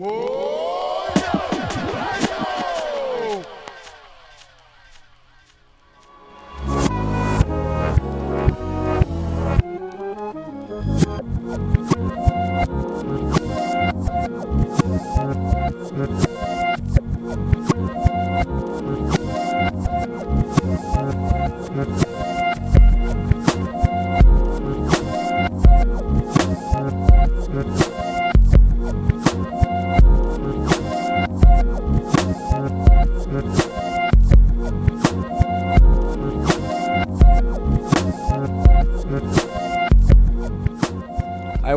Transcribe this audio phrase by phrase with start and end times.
[0.00, 0.51] All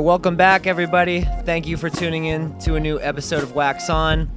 [0.06, 1.22] welcome back, everybody.
[1.46, 4.30] Thank you for tuning in to a new episode of Wax On.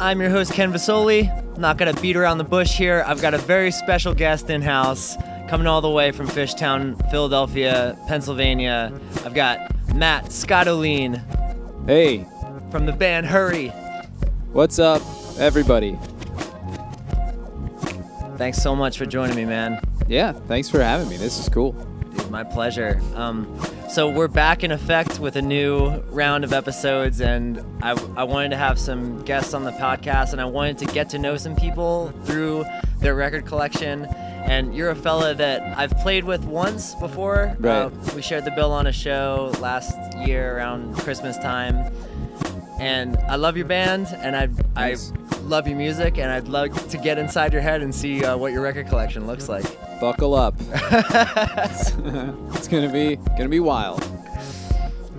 [0.00, 1.30] I'm your host, Ken Vasoli.
[1.56, 3.04] Not going to beat around the bush here.
[3.06, 5.16] I've got a very special guest in house
[5.48, 8.92] coming all the way from Fishtown, Philadelphia, Pennsylvania.
[9.24, 9.60] I've got
[9.94, 11.22] Matt Scottoline
[11.86, 12.26] Hey,
[12.72, 13.68] from the band Hurry.
[14.52, 15.02] what's up,
[15.38, 15.96] everybody?
[18.38, 19.80] Thanks so much for joining me, man.
[20.08, 21.16] Yeah, thanks for having me.
[21.16, 21.72] This is cool.
[22.16, 23.00] Dude, my pleasure.
[23.14, 23.46] Um,
[23.88, 28.50] so we're back in effect with a new round of episodes, and I, I wanted
[28.50, 31.54] to have some guests on the podcast, and I wanted to get to know some
[31.56, 32.64] people through
[32.98, 34.06] their record collection.
[34.46, 37.56] And you're a fella that I've played with once before.
[37.58, 37.82] Right.
[37.82, 41.92] Uh, we shared the bill on a show last year around Christmas time,
[42.78, 45.12] and I love your band, and I Nice.
[45.32, 48.36] I love your music, and I'd love to get inside your head and see uh,
[48.36, 49.64] what your record collection looks like.
[50.00, 50.54] Buckle up.
[50.70, 54.02] it's gonna be gonna be wild.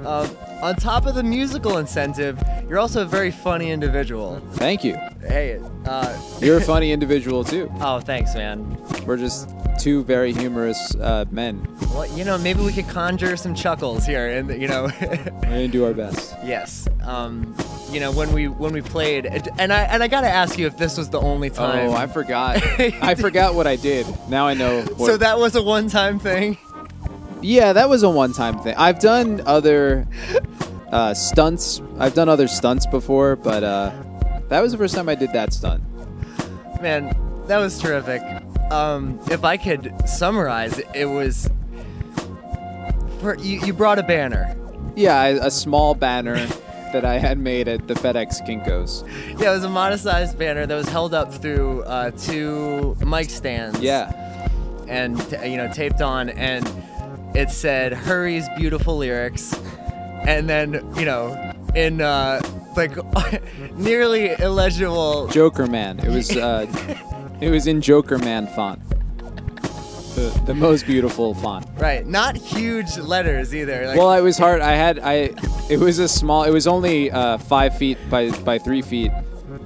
[0.05, 0.29] Um,
[0.61, 4.41] on top of the musical incentive, you're also a very funny individual.
[4.53, 4.97] Thank you.
[5.21, 7.71] Hey, uh, You're a funny individual too.
[7.79, 8.77] oh, thanks, man.
[9.05, 11.65] We're just two very humorous uh, men.
[11.93, 15.67] Well, you know, maybe we could conjure some chuckles here, and you know, We're gonna
[15.67, 16.35] do our best.
[16.43, 16.87] yes.
[17.03, 17.55] Um,
[17.91, 20.77] you know, when we when we played, and I and I gotta ask you if
[20.77, 21.89] this was the only time.
[21.89, 22.57] Oh, I forgot.
[22.79, 24.05] I forgot what I did.
[24.27, 24.81] Now I know.
[24.81, 26.57] What, so that was a one-time thing.
[27.41, 28.75] Yeah, that was a one-time thing.
[28.77, 30.07] I've done other
[30.91, 31.81] uh, stunts.
[31.99, 33.91] I've done other stunts before, but uh,
[34.49, 35.83] that was the first time I did that stunt.
[36.81, 37.15] Man,
[37.47, 38.21] that was terrific.
[38.71, 41.49] Um, if I could summarize, it was.
[43.19, 44.55] For, you, you brought a banner.
[44.95, 46.35] Yeah, a small banner
[46.93, 49.07] that I had made at the FedEx Kinkos.
[49.39, 53.79] Yeah, it was a modest-sized banner that was held up through uh, two mic stands.
[53.79, 54.11] Yeah.
[54.87, 56.65] and you know taped on, and
[57.37, 59.53] it said "Hurry's beautiful lyrics,"
[60.25, 62.41] and then you know in uh,
[62.75, 62.97] like
[63.77, 65.27] nearly illegible.
[65.29, 66.03] Jokerman.
[66.03, 66.65] It was uh,
[67.41, 68.81] it was in Jokerman font.
[70.15, 71.67] The, the most beautiful font.
[71.77, 73.85] Right, not huge letters either.
[73.85, 74.61] Like, Well, it was hard.
[74.61, 75.35] I had I.
[75.69, 76.43] It was a small.
[76.43, 79.11] It was only uh, five feet by by three feet,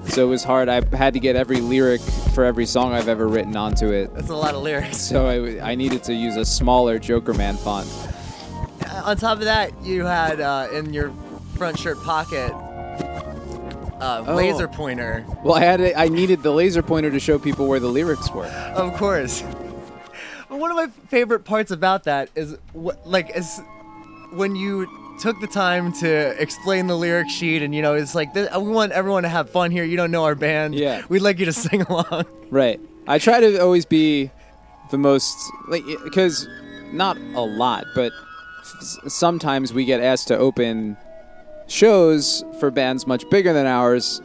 [0.08, 0.70] so it was hard.
[0.70, 2.02] I had to get every lyric
[2.34, 4.14] for every song I've ever written onto it.
[4.14, 4.98] that's a lot of lyrics.
[4.98, 7.88] So I, I needed to use a smaller Jokerman font.
[9.06, 11.12] On top of that, you had uh, in your
[11.58, 12.52] front shirt pocket
[14.02, 14.36] uh, Oh.
[14.36, 15.26] laser pointer.
[15.44, 18.30] Well, I had to, I needed the laser pointer to show people where the lyrics
[18.32, 18.46] were.
[18.46, 19.42] Of course.
[20.50, 23.62] But one of my favorite parts about that is wh- like is
[24.34, 24.88] when you
[25.22, 28.92] took the time to explain the lyric sheet and you know it's like we want
[28.92, 29.84] everyone to have fun here.
[29.84, 30.74] You don't know our band.
[30.74, 31.04] Yeah.
[31.10, 32.26] We'd like you to sing along.
[32.50, 32.80] Right.
[33.08, 34.32] I try to always be
[34.90, 35.38] the most
[35.68, 36.48] like because
[36.92, 38.12] not a lot, but
[39.08, 40.98] sometimes we get asked to open
[41.68, 44.22] shows for bands much bigger than ours,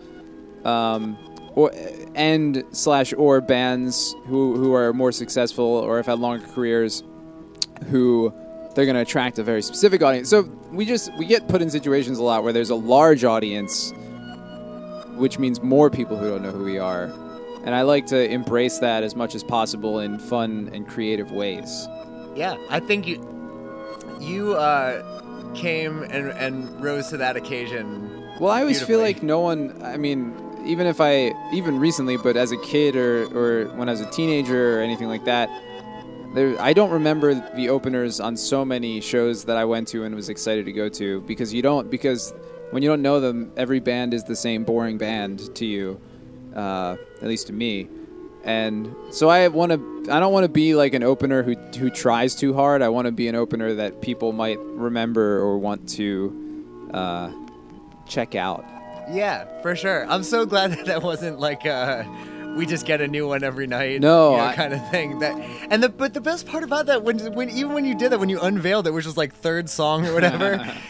[0.64, 1.16] um,
[1.54, 1.70] or
[2.14, 7.02] and slash or bands who who are more successful or have had longer careers,
[7.88, 8.32] who
[8.76, 10.28] they're going to attract a very specific audience.
[10.28, 13.92] So we just we get put in situations a lot where there's a large audience,
[15.16, 17.04] which means more people who don't know who we are.
[17.64, 21.88] And I like to embrace that as much as possible in fun and creative ways.
[22.36, 23.16] Yeah, I think you
[24.20, 25.02] you uh,
[25.54, 28.12] came and and rose to that occasion.
[28.38, 30.34] Well, I always feel like no one, I mean,
[30.66, 34.10] even if I, even recently, but as a kid or, or when I was a
[34.10, 35.48] teenager or anything like that,
[36.36, 40.14] there, I don't remember the openers on so many shows that I went to and
[40.14, 42.34] was excited to go to because you don't, because
[42.70, 46.00] when you don't know them, every band is the same boring band to you,
[46.54, 47.88] uh, at least to me.
[48.44, 51.90] And so I want to, I don't want to be like an opener who, who
[51.90, 52.82] tries too hard.
[52.82, 57.32] I want to be an opener that people might remember or want to uh,
[58.06, 58.64] check out.
[59.10, 60.06] Yeah, for sure.
[60.08, 62.04] I'm so glad that that wasn't like uh
[62.56, 64.00] we just get a new one every night.
[64.00, 65.18] No, you know, I- kind of thing.
[65.20, 65.34] That
[65.70, 68.20] and the but the best part about that when when even when you did that
[68.20, 70.64] when you unveiled it, which was like third song or whatever,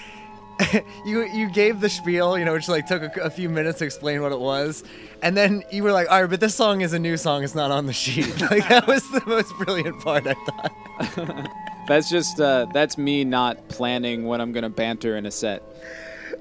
[1.04, 3.84] you you gave the spiel, you know, which like took a, a few minutes to
[3.84, 4.84] explain what it was,
[5.22, 7.54] and then you were like, "All right, but this song is a new song; it's
[7.54, 11.50] not on the sheet." like that was the most brilliant part, I thought.
[11.88, 15.62] That's just uh, that's me not planning what I'm gonna banter in a set.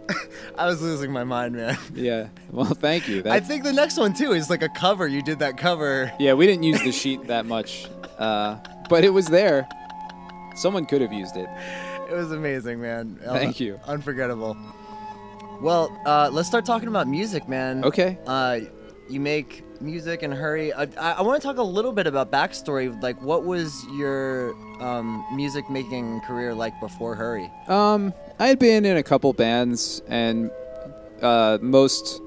[0.57, 1.77] I was losing my mind, man.
[1.93, 2.27] Yeah.
[2.51, 3.23] Well, thank you.
[3.25, 5.07] I think the next one too is like a cover.
[5.07, 6.11] You did that cover.
[6.19, 7.87] yeah, we didn't use the sheet that much,
[8.17, 8.57] uh,
[8.89, 9.67] but it was there.
[10.55, 11.49] Someone could have used it.
[12.09, 13.19] It was amazing, man.
[13.25, 13.79] Uh, Thank you.
[13.87, 14.55] Unforgettable.
[15.61, 17.83] Well, uh, let's start talking about music, man.
[17.83, 18.17] Okay.
[18.27, 18.59] Uh,
[19.09, 20.73] you make music and hurry.
[20.73, 23.01] I, I, I want to talk a little bit about backstory.
[23.01, 27.51] Like, what was your um, music making career like before Hurry?
[27.67, 30.51] Um, I had been in a couple bands, and
[31.21, 32.21] uh, most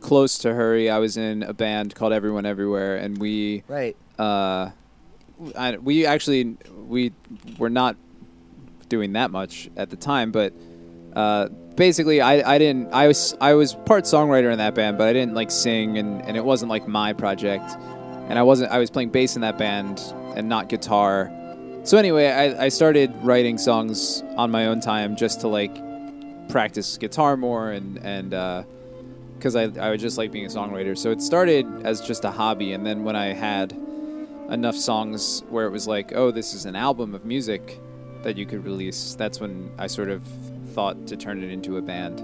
[0.00, 3.96] close to Hurry, I was in a band called Everyone Everywhere, and we Right.
[4.18, 4.70] uh,
[5.56, 6.56] I, we actually
[6.86, 7.12] we
[7.58, 7.96] were not
[8.88, 10.52] doing that much at the time, but
[11.16, 12.92] uh, basically, I, I didn't.
[12.92, 16.22] I was I was part songwriter in that band, but I didn't like sing, and,
[16.22, 17.64] and it wasn't like my project,
[18.28, 18.70] and I wasn't.
[18.70, 20.00] I was playing bass in that band
[20.36, 21.32] and not guitar.
[21.82, 25.74] So anyway, I, I started writing songs on my own time just to like
[26.48, 28.66] practice guitar more and and
[29.36, 30.96] because I I would just like being a songwriter.
[30.96, 33.72] So it started as just a hobby, and then when I had
[34.50, 37.80] enough songs where it was like, oh, this is an album of music
[38.22, 39.14] that you could release.
[39.14, 40.22] That's when I sort of
[40.74, 42.20] thought to turn it into a band.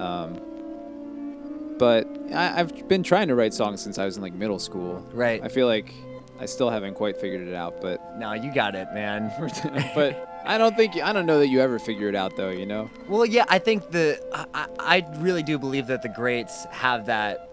[0.00, 0.40] Um,
[1.78, 5.06] but I, I've been trying to write songs since I was in like middle school.
[5.12, 5.42] Right.
[5.42, 5.92] I feel like
[6.40, 9.30] I still haven't quite figured it out, but No, you got it, man.
[9.94, 12.48] but I don't think I don't know that you ever figure it out though.
[12.48, 12.90] You know?
[13.08, 17.06] Well, yeah, I think the I, I I really do believe that the greats have
[17.06, 17.46] that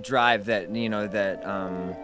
[0.00, 1.94] drive that you know that um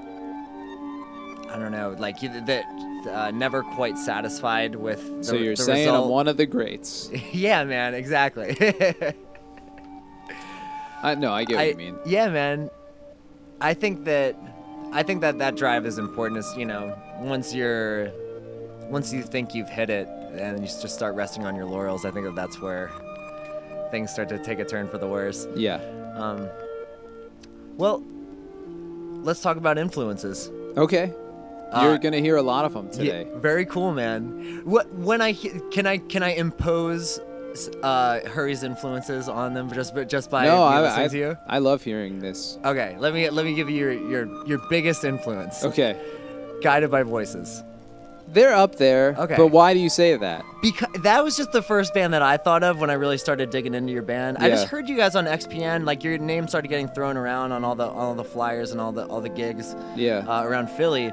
[1.48, 2.64] I don't know like you- that
[3.08, 5.18] uh, never quite satisfied with.
[5.18, 6.04] The, so you're the saying result.
[6.04, 7.08] I'm one of the greats?
[7.32, 8.56] yeah, man, exactly.
[11.02, 11.96] I no, I get what I, you mean.
[12.04, 12.68] Yeah, man.
[13.60, 14.36] I think that
[14.92, 16.38] I think that that drive is important.
[16.38, 18.10] Is you know once you're
[18.88, 22.04] once you think you've hit it and you just start resting on your laurels.
[22.04, 22.90] I think that that's where
[23.90, 25.46] things start to take a turn for the worse.
[25.54, 25.76] Yeah.
[26.14, 26.48] Um,
[27.76, 28.02] well,
[29.22, 30.50] let's talk about influences.
[30.76, 31.12] Okay.
[31.72, 33.26] Uh, You're gonna hear a lot of them today.
[33.28, 34.62] Yeah, very cool, man.
[34.64, 37.20] What when I can I can I impose
[37.82, 41.38] uh, Hurry's influences on them just just by no, I, listening I, to you?
[41.46, 42.58] I love hearing this.
[42.64, 45.64] Okay, let me let me give you your your, your biggest influence.
[45.64, 45.96] Okay.
[46.62, 47.62] Guided by Voices.
[48.28, 49.14] They're up there.
[49.16, 49.36] Okay.
[49.36, 50.44] But why do you say that?
[50.60, 53.50] Because that was just the first band that I thought of when I really started
[53.50, 54.38] digging into your band.
[54.38, 57.62] I just heard you guys on XPN, like your name started getting thrown around on
[57.64, 60.24] all the all the flyers and all the all the gigs Yeah.
[60.26, 61.12] uh, around Philly.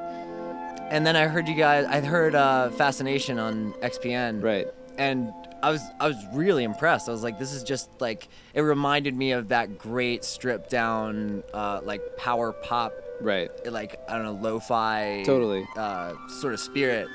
[0.89, 1.85] And then I heard you guys.
[1.85, 4.41] I heard uh, Fascination on XPN.
[4.43, 4.67] right.
[4.97, 5.31] and
[5.63, 7.07] I was I was really impressed.
[7.07, 11.41] I was like, this is just like it reminded me of that great stripped down
[11.53, 13.49] uh, like power pop, Right.
[13.65, 15.65] like I don't know, lo-fi, Totally.
[15.77, 17.07] uh, sort of spirit.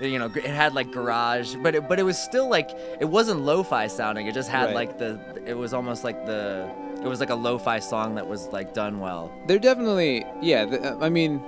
[0.00, 2.70] You know, it had like garage, but it, but it was still like
[3.00, 4.26] it wasn't lo-fi sounding.
[4.26, 4.74] It just had Right.
[4.74, 6.66] like the it was almost like the
[7.02, 9.30] it was like a lo-fi song that was like done well.
[9.46, 10.64] They're definitely yeah.
[10.64, 11.42] The, I mean,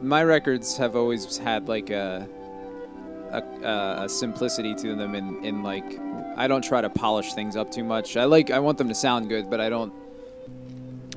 [0.00, 2.28] my records have always had like a
[3.32, 5.98] a, a simplicity to them, in in like
[6.36, 8.16] I don't try to polish things up too much.
[8.16, 9.92] I like I want them to sound good, but I don't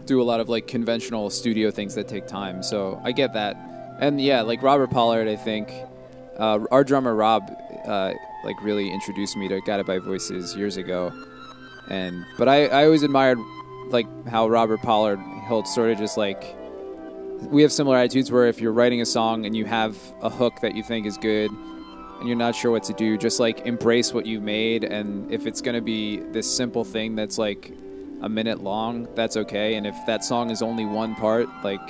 [0.06, 2.62] do a lot of like conventional studio things that take time.
[2.64, 3.58] So I get that,
[4.00, 5.72] and yeah, like Robert Pollard, I think
[6.38, 7.50] uh, our drummer Rob
[7.86, 11.12] uh, like really introduced me to Guided by Voices years ago,
[11.90, 13.40] and but I I always admired
[13.88, 16.56] like how Robert Pollard he'll sort of just like
[17.42, 20.54] we have similar attitudes where if you're writing a song and you have a hook
[20.62, 21.52] that you think is good
[22.20, 25.46] and you're not sure what to do, just like embrace what you made and if
[25.46, 27.72] it's gonna be this simple thing that's like
[28.22, 29.76] a minute long, that's okay.
[29.76, 31.82] And if that song is only one part, like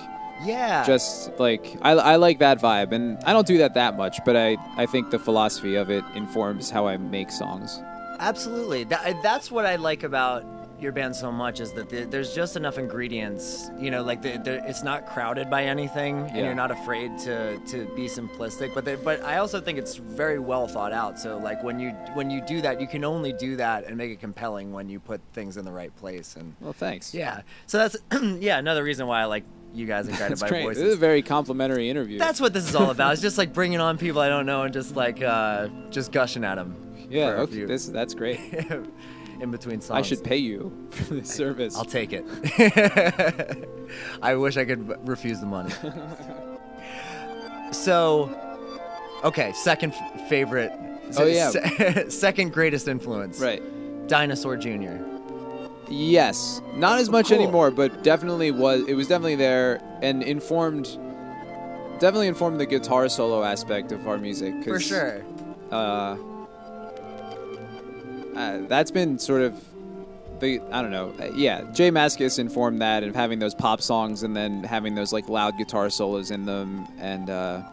[0.44, 4.20] Yeah, just like I, I like that vibe and I don't do that that much,
[4.26, 7.80] but I, I think the philosophy of it informs how I make songs.
[8.20, 8.86] Absolutely.
[8.86, 10.44] That, that's what I like about
[10.80, 13.70] your band so much is that the, there's just enough ingredients.
[13.80, 16.44] You know, like the, the, it's not crowded by anything, and Yeah.
[16.44, 18.74] you're not afraid to, to be simplistic.
[18.74, 21.18] But the, but I also think it's very well thought out.
[21.20, 24.12] So like when you when you do that, you can only do that and make
[24.12, 26.36] it compelling when you put things in the right place.
[26.36, 27.14] And Well, thanks.
[27.14, 27.98] yeah, so that's
[28.42, 30.64] yeah another reason why I like you guys and Guided by great.
[30.64, 30.82] Voices.
[30.84, 32.18] This is a very complimentary interview.
[32.20, 33.14] that's what this is all about.
[33.14, 36.44] It's just like bringing on people I don't know and just like uh, just gushing
[36.44, 36.76] at them.
[37.10, 37.30] yeah.
[37.44, 37.66] Okay.
[37.66, 38.40] This that's great.
[39.40, 39.98] in between songs.
[39.98, 41.76] I should pay you for this service.
[41.78, 42.26] I'll take it.
[44.22, 45.72] I wish I could refuse the money.
[47.72, 48.30] so,
[49.24, 50.72] okay, second f- favorite
[51.18, 51.50] Oh, yeah.
[51.52, 53.40] se- second greatest influence.
[53.40, 53.62] Right.
[54.08, 54.98] Dinosaur Jr.
[55.88, 57.38] Yes, not as much Cool.
[57.40, 58.88] anymore, but definitely was.
[58.88, 60.86] It was definitely there and informed.
[62.00, 64.64] Definitely informed the guitar solo aspect of our music.
[64.64, 65.24] For sure.
[65.72, 66.16] Uh,
[68.36, 69.64] uh, that's been sort of
[70.40, 71.14] the I don't know.
[71.20, 75.14] Uh, yeah, Jay Mascis informed that of having those pop songs and then having those
[75.14, 77.64] like loud guitar solos in them, and uh,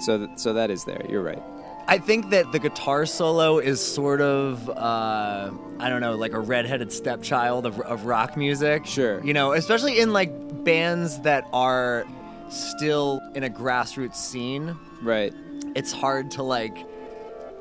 [0.00, 1.04] so th- so that is there.
[1.08, 1.42] You're right.
[1.90, 5.50] I think that the guitar solo is sort of, uh,
[5.80, 8.84] I don't know, like a redheaded stepchild of, of rock music.
[8.84, 9.24] Sure.
[9.24, 12.04] You know, especially in like bands that are
[12.50, 14.76] still in a grassroots scene.
[15.00, 15.32] Right.
[15.74, 16.76] It's hard to like.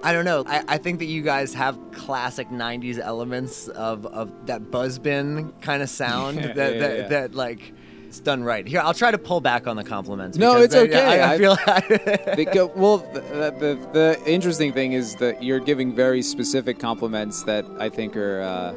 [0.04, 0.44] I don't know.
[0.48, 5.82] I, I think that you guys have classic '90s elements of, of that buzzbin kind
[5.82, 7.08] of sound Yeah, that, yeah, that, yeah.
[7.08, 7.74] that like
[8.08, 8.66] it's done right.
[8.66, 10.38] Here, I'll try to pull back on the compliments.
[10.38, 11.22] No, it's they- okay.
[11.22, 11.56] I, I feel
[12.54, 13.20] go, well, the,
[13.60, 18.42] the the interesting thing is that you're giving very specific compliments that I think are,
[18.42, 18.76] uh,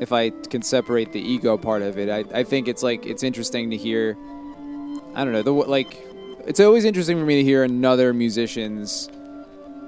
[0.00, 3.22] if I can separate the ego part of it, I, I think it's like it's
[3.22, 4.16] interesting to hear.
[5.14, 5.98] I don't know the like,
[6.46, 9.10] it's always interesting for me to hear another musician's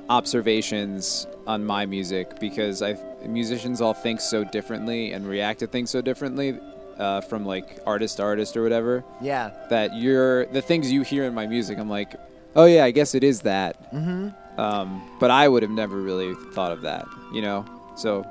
[0.09, 5.90] observations on my music because I musicians all think so differently and react to things
[5.90, 6.59] so differently
[6.99, 9.50] uh, from like artist to artist or whatever yeah.
[9.71, 11.78] that you're the things you hear in my music.
[11.78, 12.14] I'm like,
[12.56, 13.92] oh yeah, I guess it is that.
[13.92, 14.61] Mm-hmm.
[14.61, 17.64] Um, but I would have never really thought of that, you know.
[17.97, 18.26] So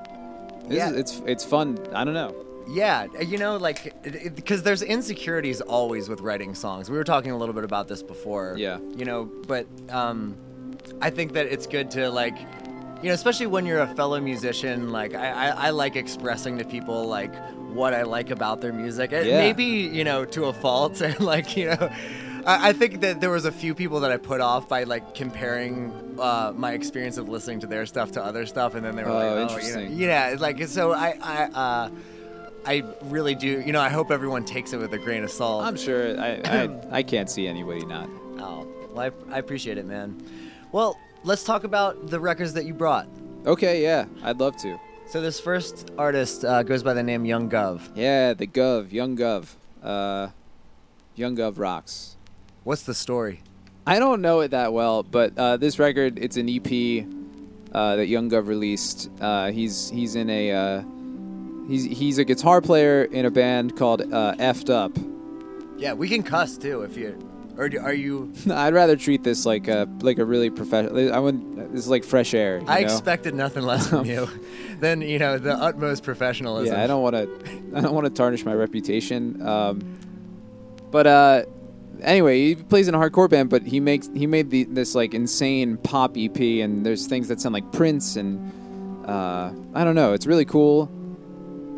[0.68, 0.90] this Yeah.
[0.92, 1.78] is, it's it's fun.
[1.94, 2.36] I don't know.
[2.68, 3.94] Yeah, you know, like
[4.36, 6.90] because there's insecurities always with writing songs.
[6.90, 8.56] We were talking a little bit about this before.
[8.58, 8.78] Yeah.
[8.96, 10.38] You know, but um,
[11.02, 12.38] I think that it's good to like,
[13.02, 14.92] you know, especially when you're a fellow musician.
[14.92, 17.34] Like, I, I, I like expressing to people like
[17.74, 19.12] what I like about their music.
[19.12, 19.24] Yeah.
[19.38, 21.92] Maybe you know to a fault, and like you know.
[22.44, 26.18] I think that there was a few people that I put off by like comparing
[26.20, 29.12] uh, my experience of listening to their stuff to other stuff, and then they were
[29.12, 29.92] Oh, like, "Oh, you know, interesting.
[29.94, 31.90] yeah." Like so, I, I, uh,
[32.66, 33.62] I really do.
[33.62, 35.66] You know, I hope everyone takes it with a grain of salt.
[35.66, 36.20] I'm sure.
[36.20, 36.70] I I,
[37.00, 38.10] I can't see anybody not.
[38.40, 40.18] oh, well, I, I appreciate it, man.
[40.72, 43.08] Well, let's talk about the records that you brought.
[43.46, 44.80] Okay, yeah, I'd love to.
[45.08, 47.90] So this first artist uh, goes by the name Young Guv.
[47.96, 50.30] Yeah, the Guv, Young Guv, uh,
[51.16, 52.16] Young Guv rocks.
[52.64, 53.42] What's the story?
[53.86, 57.06] I don't know it that well, but uh, this record it's an EP
[57.74, 59.10] uh, that Young Guv released.
[59.20, 60.84] Uh, he's he's in a uh,
[61.68, 64.98] he's he's a guitar player in a band called uh, Effed Up.
[65.78, 67.31] Yeah, we can cuss too if you.
[67.58, 68.34] Or do, are you?
[68.52, 71.14] I'd rather treat this like a like a really professional.
[71.14, 72.60] I want this is like fresh air.
[72.60, 72.86] you I know?
[72.86, 74.30] expected nothing less from you
[74.80, 76.76] than you know the utmost professionalism.
[76.76, 77.30] Yeah, I don't want to.
[77.76, 79.46] I don't want to tarnish my reputation.
[79.46, 79.98] Um,
[80.92, 81.44] but uh,
[82.02, 85.14] anyway, he plays in a hardcore band, but he makes he made the, this like
[85.14, 90.14] insane pop EP, and there's things that sound like Prince, and uh, I don't know.
[90.14, 90.90] It's really cool,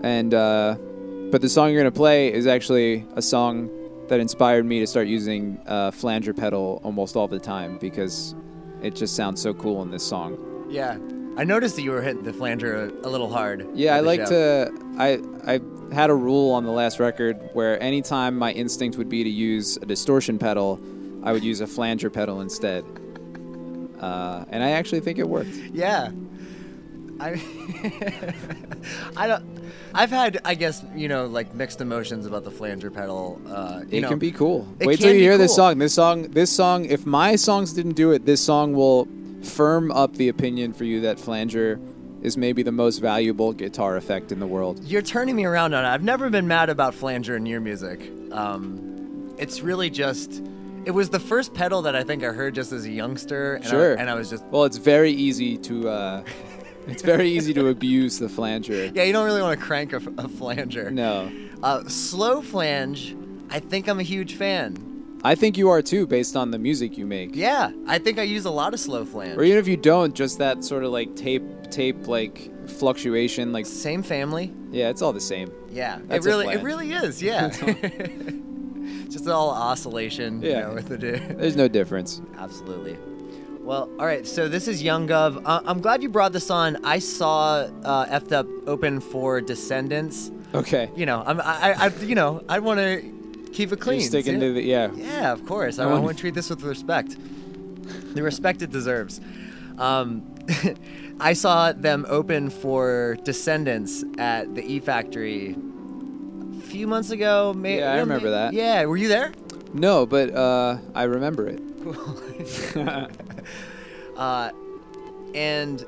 [0.03, 0.75] and uh,
[1.31, 3.69] but the song you're gonna play is actually a song
[4.13, 8.35] that inspired me to start using uh, flanger pedal almost all the time because
[8.83, 10.37] it just sounds so cool in this song.
[10.69, 10.99] Yeah,
[11.35, 13.67] I noticed that you were hitting the flanger a, a little hard.
[13.73, 14.69] Yeah, I like show.
[14.69, 14.95] to.
[14.99, 15.19] I
[15.51, 15.61] I
[15.95, 19.77] had a rule on the last record where anytime my instinct would be to use
[19.77, 20.79] a distortion pedal,
[21.23, 22.85] I would use a flanger pedal instead.
[23.99, 25.55] Uh, and I actually think it worked.
[25.73, 26.11] Yeah.
[27.23, 27.29] I
[29.15, 29.43] I don't
[29.93, 33.41] I've had I guess, you know, like mixed emotions about the flanger pedal.
[33.47, 34.67] Uh It know, can be cool.
[34.79, 35.77] it Wait till you hear this song.
[35.77, 36.85] This song, this song.
[36.85, 39.07] If my songs didn't do it, this song will
[39.43, 41.79] firm up the opinion for you that flanger
[42.21, 44.79] is maybe the most valuable guitar effect in the world.
[44.83, 45.89] You're turning me around on it.
[45.89, 47.99] I've never been mad about flanger in your music.
[48.31, 50.41] Um it's really just
[50.85, 53.65] it was the first pedal that I think I heard just as a youngster and,
[53.65, 53.97] Sure.
[53.97, 55.89] I, and I was just Well, it's very easy to.
[55.89, 56.23] Uh,
[56.87, 58.85] it's very easy to abuse the flanger.
[58.93, 60.91] yeah, you don't really want to crank a, a flanger.
[60.91, 61.31] No.
[61.61, 63.15] Uh, slow flange,
[63.49, 64.89] I think I'm a huge fan.
[65.25, 67.33] I think you are too, based on the music you make.
[67.33, 69.37] Yeah, I think I use a lot of slow flange.
[69.37, 73.53] Or even if you don't, just that sort of like tape, tape like fluctuation.
[73.53, 74.51] Like, Same family.
[74.71, 75.49] yeah, it's all the same.
[75.71, 77.21] Yeah, That's it really, it really is.
[77.23, 77.47] Yeah,
[79.09, 80.41] just all oscillation.
[80.41, 80.61] you Yeah.
[80.67, 81.37] know, with the dude.
[81.39, 82.21] There's no difference.
[82.37, 82.97] Absolutely.
[83.63, 84.27] Well, all right.
[84.27, 85.41] So this is Young Guv.
[85.45, 86.83] Uh, I'm glad you brought this on.
[86.85, 90.31] I saw uh, Effed Up open for Descendents.
[90.53, 90.89] Okay.
[90.95, 93.99] You know, I'm, I, I, you know, I want to keep it clean.
[94.01, 94.91] You're sticking to the yeah.
[94.93, 95.79] Yeah, of course.
[95.79, 97.15] I, I want- to treat this with respect.
[98.15, 99.21] The respect it deserves.
[99.77, 100.23] Um,
[101.21, 105.55] I saw them open for Descendents at the E Factory
[106.57, 107.53] a few months ago.
[107.53, 108.51] May- Yeah, I remember that.
[108.53, 109.31] Yeah, were you there?
[109.73, 111.61] No, but uh, I remember it.
[114.17, 114.51] uh,
[115.35, 115.85] and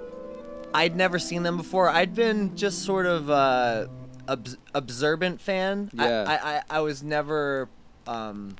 [0.73, 1.89] I'd never seen them before.
[1.89, 3.87] I'd been just sort of uh,
[4.27, 5.89] obs- observant fan.
[5.97, 6.25] I- Yeah.
[6.27, 7.69] I, I, I was never.
[8.07, 8.55] Um,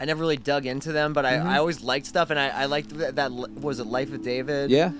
[0.00, 1.48] I never really dug into them, but I, Mm-hmm.
[1.48, 3.30] I always liked stuff, and I, I liked that, that.
[3.30, 4.70] Was it Life of David?
[4.70, 4.90] Yeah.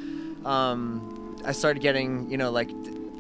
[0.45, 2.71] um, I started getting, you know, like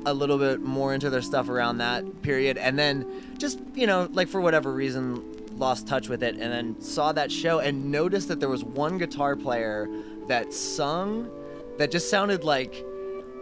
[0.06, 4.08] a little bit more into their stuff around that period, and then just, you know,
[4.12, 5.24] like for whatever reason,
[5.58, 8.98] lost touch with it, and then saw that show and noticed that there was one
[8.98, 9.88] guitar player
[10.28, 11.30] that sung
[11.78, 12.84] that just sounded like,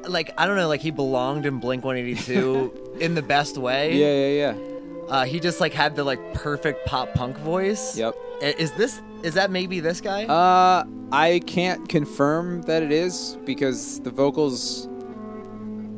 [0.09, 3.97] like I don't know, like he belonged in Blink 182 in the best way.
[3.97, 4.67] Yeah, yeah, yeah.
[5.09, 7.97] Uh, he just like had the like perfect pop punk voice.
[7.97, 8.15] Yep.
[8.43, 9.03] Is this?
[9.23, 10.25] Is that maybe this guy?
[10.25, 14.87] Uh, I can't confirm that it is because the vocals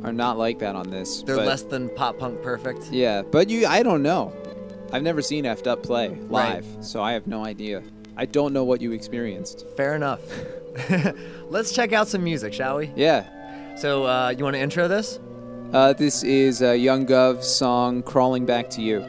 [0.03, 1.21] are not like that on this.
[1.23, 2.89] They're but- less than pop punk perfect.
[2.91, 4.33] Yeah, but you, I don't know.
[4.91, 6.55] I've never seen Effed Up play Right.
[6.55, 7.81] live, so I have no idea.
[8.17, 9.65] I don't know what you experienced.
[9.77, 10.21] Fair enough.
[11.49, 12.91] Let's check out some music, shall we?
[12.95, 15.19] Yeah, So, uh, you want to intro this?
[15.73, 19.05] uh, this is uh, Young Guv's song "Crawling Back to You."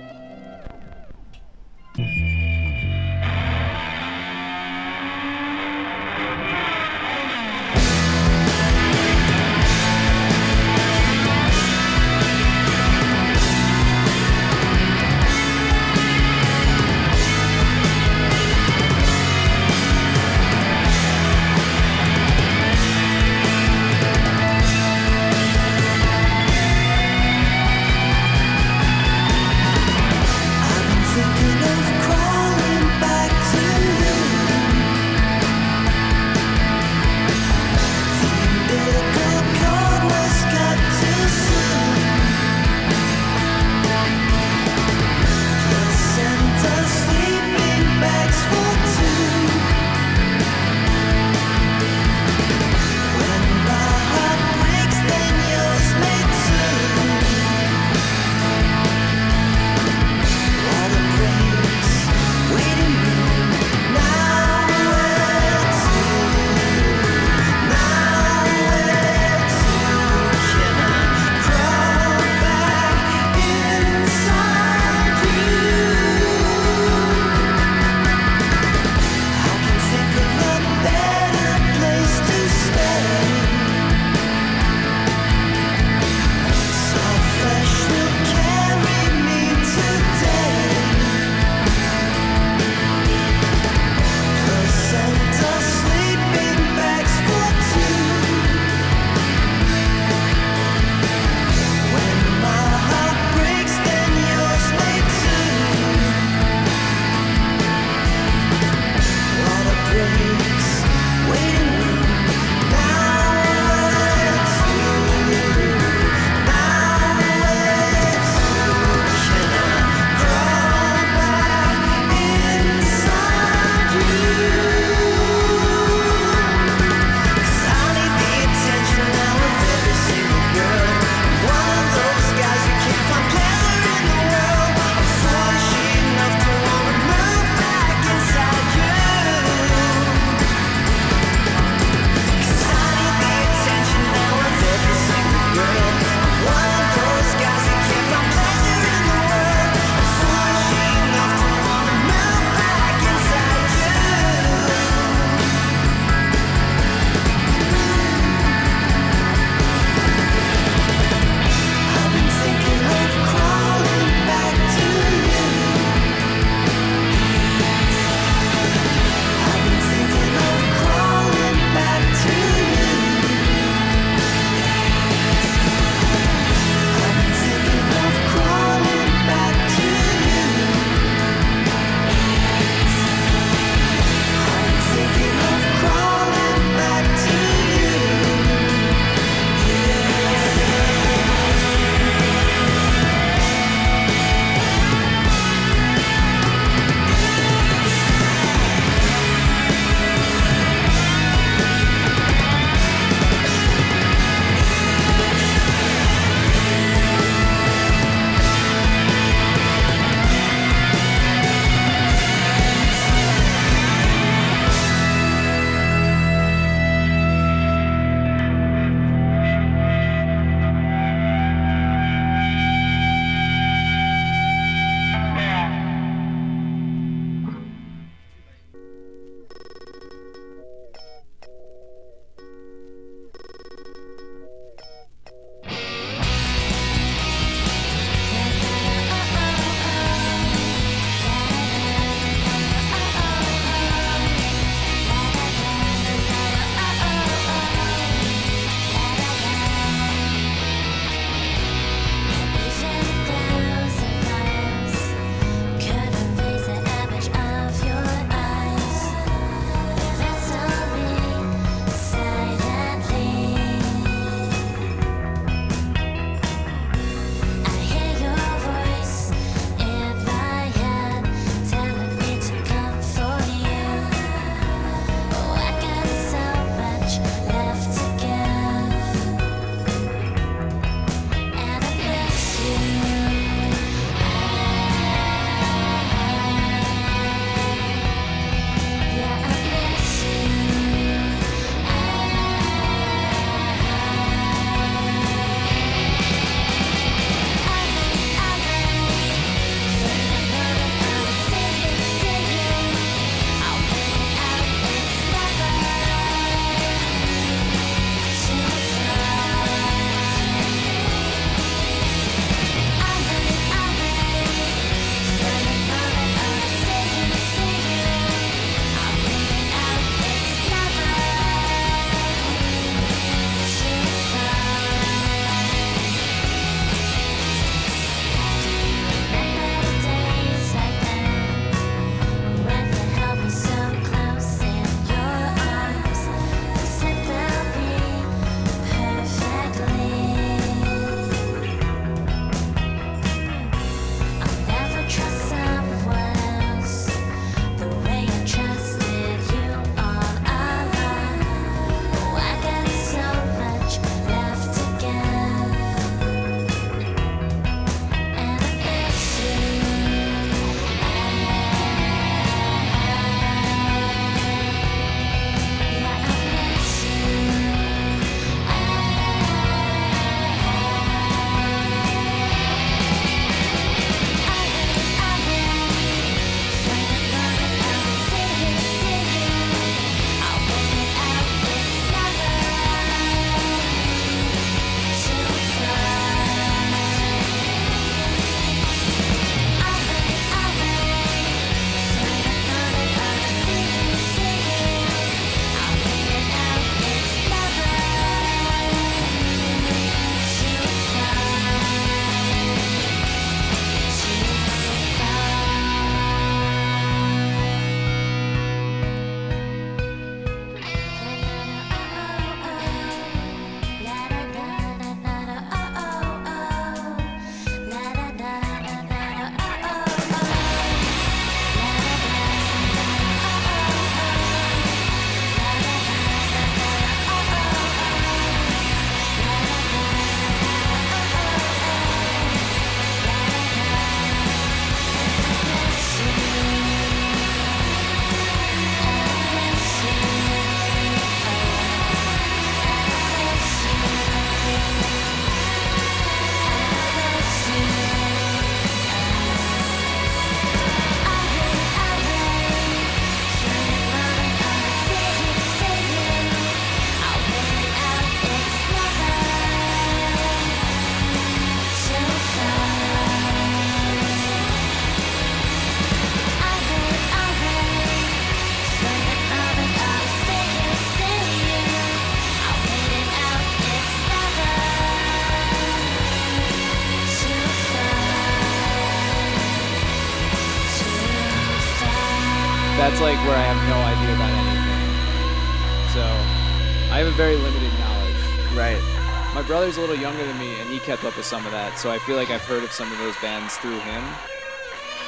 [489.84, 491.98] Brother's a little younger than me, and he kept up with some of that.
[491.98, 494.24] So I feel like I've heard of some of those bands through him.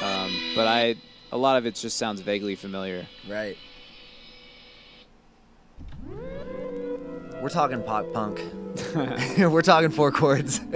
[0.01, 0.95] Um, but I,
[1.31, 3.05] a lot of it just sounds vaguely familiar.
[3.29, 3.55] Right.
[7.39, 8.41] We're talking pop punk.
[9.37, 10.59] We're talking four chords.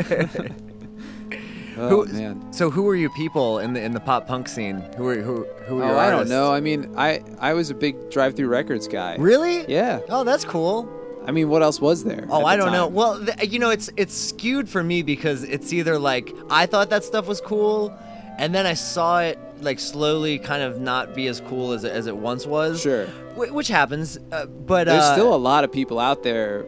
[1.78, 2.52] Oh Who- man.
[2.54, 4.82] So who were you people in the in the pop punk scene?
[4.98, 6.54] Who were who who were Oh, your I don't know.
[6.54, 9.16] I mean, I I was a big Drive-Thru records guy.
[9.18, 9.66] Really?
[9.72, 10.02] Yeah.
[10.10, 11.01] Oh, that's cool.
[11.26, 12.26] I mean, what else was there?
[12.30, 12.88] Oh, I don't know.
[12.88, 16.90] Well, th- you know, it's it's skewed for me because it's either like I thought
[16.90, 17.94] that stuff was cool,
[18.38, 21.92] and then I saw it like slowly kind of not be as cool as it,
[21.92, 22.82] as it once was.
[22.82, 23.06] Sure.
[23.36, 26.66] Wh- which happens, uh, but There's uh, still a lot of people out there,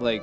[0.00, 0.22] like,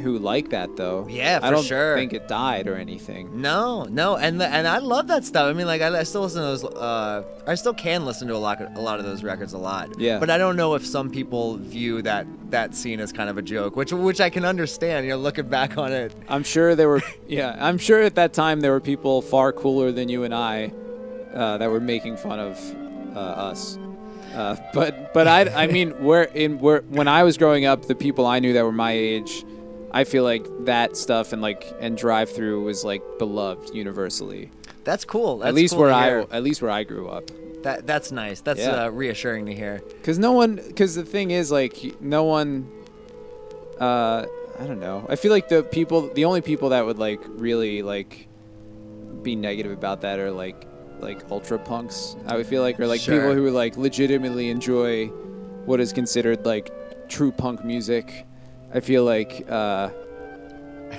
[0.00, 1.06] who like that though.
[1.08, 1.96] Yeah, for I don't sure.
[1.96, 3.40] think it died or anything.
[3.40, 5.46] No, no, and the, and I love that stuff.
[5.46, 6.64] I mean, like I, I still listen to those.
[6.64, 9.98] Uh, I still can listen to a lot a lot of those records a lot.
[9.98, 10.18] Yeah.
[10.18, 13.42] But I don't know if some people view that that scene as kind of a
[13.42, 15.06] joke, which which I can understand.
[15.06, 16.14] You know, looking back on it.
[16.28, 17.02] I'm sure there were.
[17.28, 20.72] yeah, I'm sure at that time there were people far cooler than you and I
[21.34, 22.58] uh, that were making fun of
[23.16, 23.78] uh, us.
[24.34, 27.94] Uh, but but I I mean where in where when I was growing up, the
[27.94, 29.44] people I knew that were my age,
[29.92, 34.50] I feel like that stuff and like and Drive-Thru was like beloved universally.
[34.84, 35.38] That's cool.
[35.38, 36.26] That's at least cool where I hear.
[36.30, 37.24] at least where I grew up.
[37.64, 38.40] That that's nice.
[38.40, 38.84] That's Yeah.
[38.84, 39.82] uh, reassuring to hear.
[39.88, 42.70] Because no one, because the thing is, like, no one,
[43.78, 44.26] uh,
[44.58, 45.06] I don't know.
[45.08, 48.28] I feel like the people, the only people that would like really like
[49.22, 50.66] be negative about that are like,
[51.00, 52.16] like ultra punks.
[52.26, 53.16] I would feel like, or like Sure.
[53.18, 55.06] people who like legitimately enjoy
[55.66, 56.70] what is considered like
[57.08, 58.26] true punk music.
[58.72, 59.88] I feel like, uh,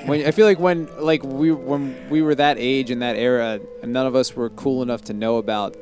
[0.05, 3.59] when I feel like when like we when we were that age and that era,
[3.83, 5.75] and none of us were cool enough to know about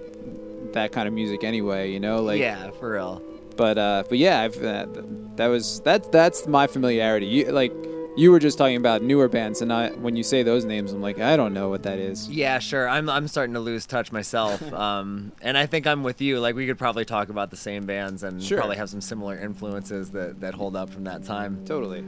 [0.74, 1.92] that kind of music anyway.
[1.92, 3.22] You know, like yeah, for real.
[3.56, 4.88] but uh, but yeah, I've uh,
[5.36, 7.28] that was that that's my familiarity.
[7.28, 7.74] You like
[8.18, 11.02] you were just talking about newer bands, and I when you say those names, I'm
[11.02, 12.30] like I don't know what that is.
[12.30, 12.88] Yeah, sure.
[12.88, 14.62] I'm I'm starting to lose touch myself.
[14.74, 16.40] um, and I think I'm with you.
[16.40, 18.58] Like we could probably talk about the same bands and Sure.
[18.58, 21.64] probably have some similar influences that that hold up from that time.
[21.66, 22.04] Totally.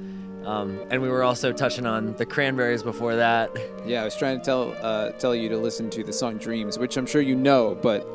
[0.45, 3.51] Um, and we were also touching on the Cranberries before that.
[3.85, 6.79] Yeah, I was trying to tell uh, tell you to listen to the song Dreams,
[6.79, 8.07] which I'm sure you know, but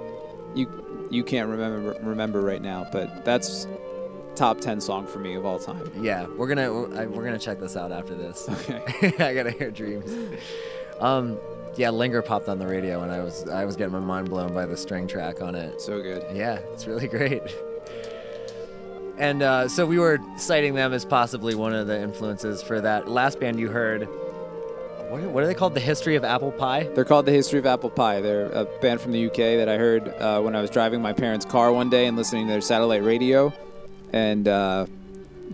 [0.56, 2.86] you you can't remember remember right now.
[2.90, 3.68] But that's
[4.36, 5.90] top ten song for me of all time.
[6.00, 8.48] Yeah, we're gonna we're gonna check this out after this.
[8.48, 9.14] Okay.
[9.24, 10.12] I gotta hear Dreams.
[11.00, 11.38] Um,
[11.76, 14.54] yeah, Linger popped on the radio, and I was I was getting my mind blown
[14.54, 15.80] by the string track on it.
[15.80, 16.24] So good.
[16.34, 17.42] Yeah, it's really great.
[19.18, 23.08] And uh, so we were citing them as possibly one of the influences for that
[23.08, 24.06] last band you heard.
[25.08, 25.74] What, what are they called?
[25.74, 26.90] The History of Apple Pie?
[26.94, 28.20] They're called the History of Apple Pie.
[28.20, 31.12] They're a band from the UK that I heard uh, when I was driving my
[31.12, 33.52] parents' car one day and listening to their satellite radio,
[34.12, 34.86] and uh,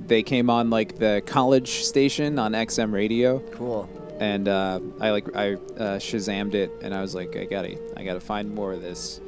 [0.06, 3.88] they came on like the college station on XM radio, Cool.
[4.20, 8.04] and uh, I like I uh, Shazammed it, and I was like, I gotta I
[8.04, 9.20] gotta find more of this,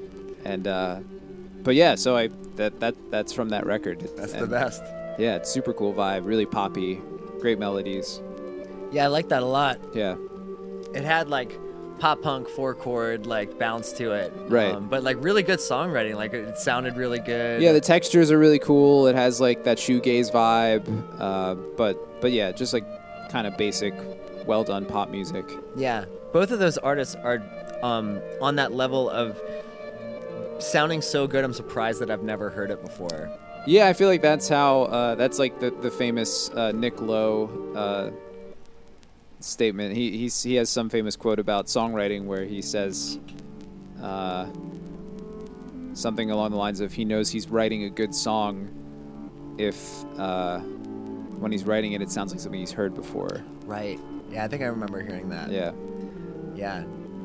[0.44, 1.00] and uh,
[1.62, 4.00] but yeah, so I that that that's from that record.
[4.16, 4.82] That's the best.
[5.18, 7.00] Yeah, it's super cool vibe, really poppy,
[7.40, 8.20] great melodies.
[8.90, 9.78] Yeah, I like that a lot.
[9.94, 10.16] Yeah,
[10.94, 11.58] It had like
[12.04, 14.74] pop punk four chord like bounce to it, Right.
[14.74, 16.16] Um, but like really good songwriting.
[16.16, 17.62] Like it sounded really good.
[17.62, 19.06] Yeah, the textures are really cool.
[19.06, 20.86] It has like that shoegaze vibe,
[21.18, 22.84] uh, but but yeah, just like
[23.30, 23.94] kind of basic,
[24.44, 25.46] well done pop music.
[25.76, 27.42] Yeah, both of those artists are
[27.82, 29.40] um, on that level of
[30.58, 31.42] sounding so good.
[31.42, 33.30] I'm surprised that I've never heard it before.
[33.66, 37.48] Yeah, I feel like that's how uh, that's like the the famous uh, Nick Lowe
[37.74, 38.10] uh,
[39.44, 39.94] statement.
[39.94, 43.18] He he's, he has some famous quote about songwriting where he says
[44.02, 44.46] uh,
[45.92, 48.70] something along the lines of he knows he's writing a good song
[49.59, 53.44] if uh, when he's writing it it sounds like something he's heard before.
[53.64, 54.00] Right.
[54.30, 55.50] Yeah, I think I remember hearing that.
[55.50, 55.72] Yeah.
[56.54, 56.85] Yeah.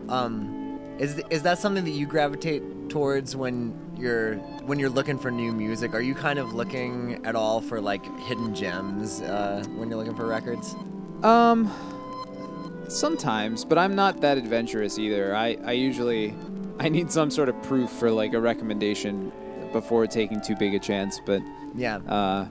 [0.09, 5.31] Um, is is that something that you gravitate towards when you're when you're looking for
[5.31, 5.93] new music?
[5.93, 10.15] Are you kind of looking at all for like hidden gems uh, when you're looking
[10.15, 10.75] for records?
[11.23, 11.71] Um,
[12.91, 15.35] sometimes, but I'm not that adventurous either.
[15.35, 16.35] I, I usually,
[16.79, 19.31] I need some sort of proof for like a recommendation
[19.71, 21.19] before taking too big a chance.
[21.25, 21.41] But
[21.75, 21.97] Yeah.
[22.07, 22.47] uh,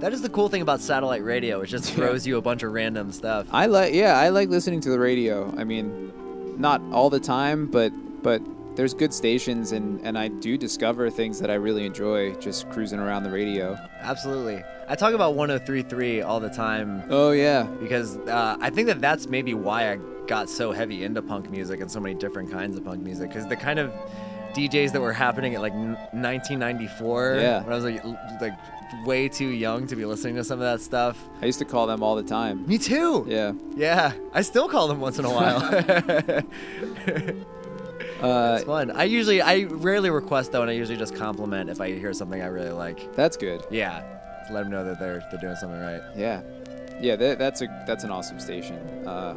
[0.00, 1.60] That is the cool thing about satellite radio.
[1.60, 3.46] It just throws you a bunch of random stuff.
[3.52, 5.52] I like, yeah, I like listening to the radio.
[5.58, 6.12] I mean,
[6.58, 8.40] not all the time, but but
[8.80, 12.98] there's good stations, and and I do discover things that I really enjoy just cruising
[12.98, 13.76] around the radio.
[14.00, 14.64] Absolutely.
[14.88, 19.26] I talk about 1033 all the time Oh yeah, because uh, I think that that's
[19.26, 22.84] maybe why I got so heavy into punk music and so many different kinds of
[22.86, 23.92] punk music because the kind of
[24.54, 27.34] DJs that were happening at like 1994.
[27.34, 27.62] Yeah.
[27.62, 28.02] When I was like
[28.40, 28.54] like
[29.04, 31.22] way too young to be listening to some of that stuff.
[31.42, 32.66] I used to call them all the time.
[32.66, 33.26] Me too.
[33.28, 33.52] Yeah.
[33.76, 34.14] Yeah.
[34.32, 35.60] I still call them once in a while.
[38.22, 38.90] Uh, it's fun.
[38.90, 42.40] I usually I rarely request though, and I usually just compliment if I hear something
[42.40, 43.14] I really like.
[43.14, 43.64] that's good.
[43.70, 44.02] Yeah.
[44.50, 46.02] Let them know that they're they're doing something right.
[46.16, 46.42] Yeah,
[47.00, 47.14] yeah.
[47.14, 48.76] That, that's a that's an awesome station.
[49.06, 49.36] Uh,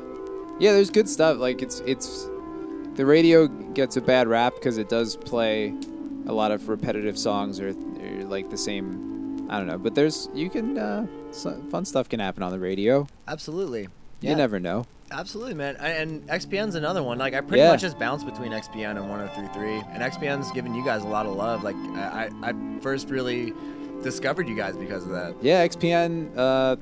[0.60, 1.38] yeah, there's good stuff.
[1.38, 2.28] Like it's it's
[2.96, 5.74] the radio gets a bad rap because it does play
[6.26, 9.48] a lot of repetitive songs or, or like the same.
[9.52, 11.06] I don't know, but there's you can uh,
[11.70, 13.08] fun stuff can happen on the radio.
[13.28, 13.90] Absolutely.
[14.30, 14.86] You never know.
[15.12, 15.78] Absolutely, man.
[15.80, 17.18] I, and XPN's another one.
[17.20, 17.72] Like I pretty Yeah.
[17.72, 21.36] much just bounce between XPN and 103.3, and XPN's given you guys a lot of
[21.36, 21.64] love.
[21.64, 23.54] Like I, I, I first really
[24.02, 25.36] discovered you guys because of that.
[25.42, 26.36] Yeah, XPN.
[26.36, 26.76] Uh,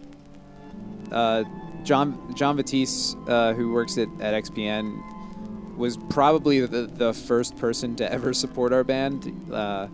[1.14, 1.44] uh,
[1.84, 7.96] John John Vettese, uh, who works at, at XPN, was probably the, the first person
[7.98, 9.50] to ever support our band.
[9.52, 9.88] Uh,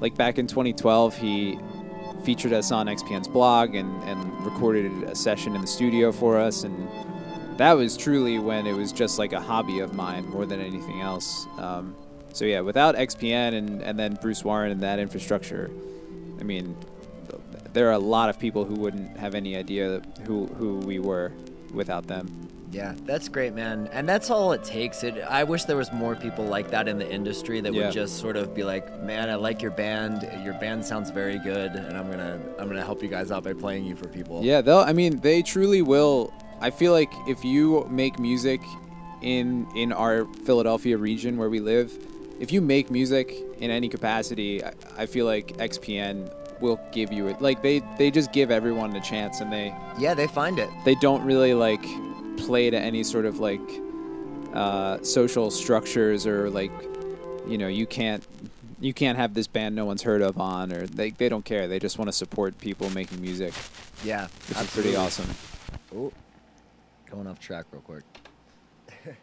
[0.00, 1.58] like back in 2012, he
[2.26, 6.64] featured us on XPN's blog and, and recorded a session in the studio for us,
[6.64, 6.88] and
[7.56, 11.00] that was truly when it was just like a hobby of mine more than anything
[11.00, 11.46] else.
[11.56, 11.94] Um,
[12.32, 15.70] so yeah, without XPN and, and then Bruce Warren and that infrastructure,
[16.40, 16.76] I mean,
[17.72, 21.32] there are a lot of people who wouldn't have any idea who who we were
[21.72, 22.26] without them.
[22.72, 23.88] Yeah, that's great, man.
[23.92, 25.04] And that's all it takes.
[25.04, 25.14] It.
[25.28, 27.84] I wish there was more people like that in the industry that Yeah.
[27.86, 30.28] would just sort of be like, "Man, I like your band.
[30.44, 33.52] Your band sounds very good, and I'm gonna, I'm gonna help you guys out by
[33.52, 34.78] playing you for people." Yeah, they'll.
[34.78, 36.32] I mean, they truly will.
[36.60, 38.60] I feel like if you make music
[39.22, 41.92] in in our Philadelphia region where we live,
[42.40, 47.28] if you make music in any capacity, I, I feel like XPN will give you
[47.28, 47.40] it.
[47.40, 50.68] Like they they just give everyone a chance, and they Yeah, they find it.
[50.84, 51.84] they don't really like
[52.36, 53.60] play to any sort of like
[54.54, 56.72] uh, social structures or like
[57.46, 58.26] you know you can't
[58.80, 61.68] you can't have this band no one's heard of on or they, they don't care.
[61.68, 63.52] They just want to support people making music.
[64.04, 65.28] Yeah, which is pretty awesome.
[65.94, 66.12] Oh,
[67.10, 68.04] going off track real quick.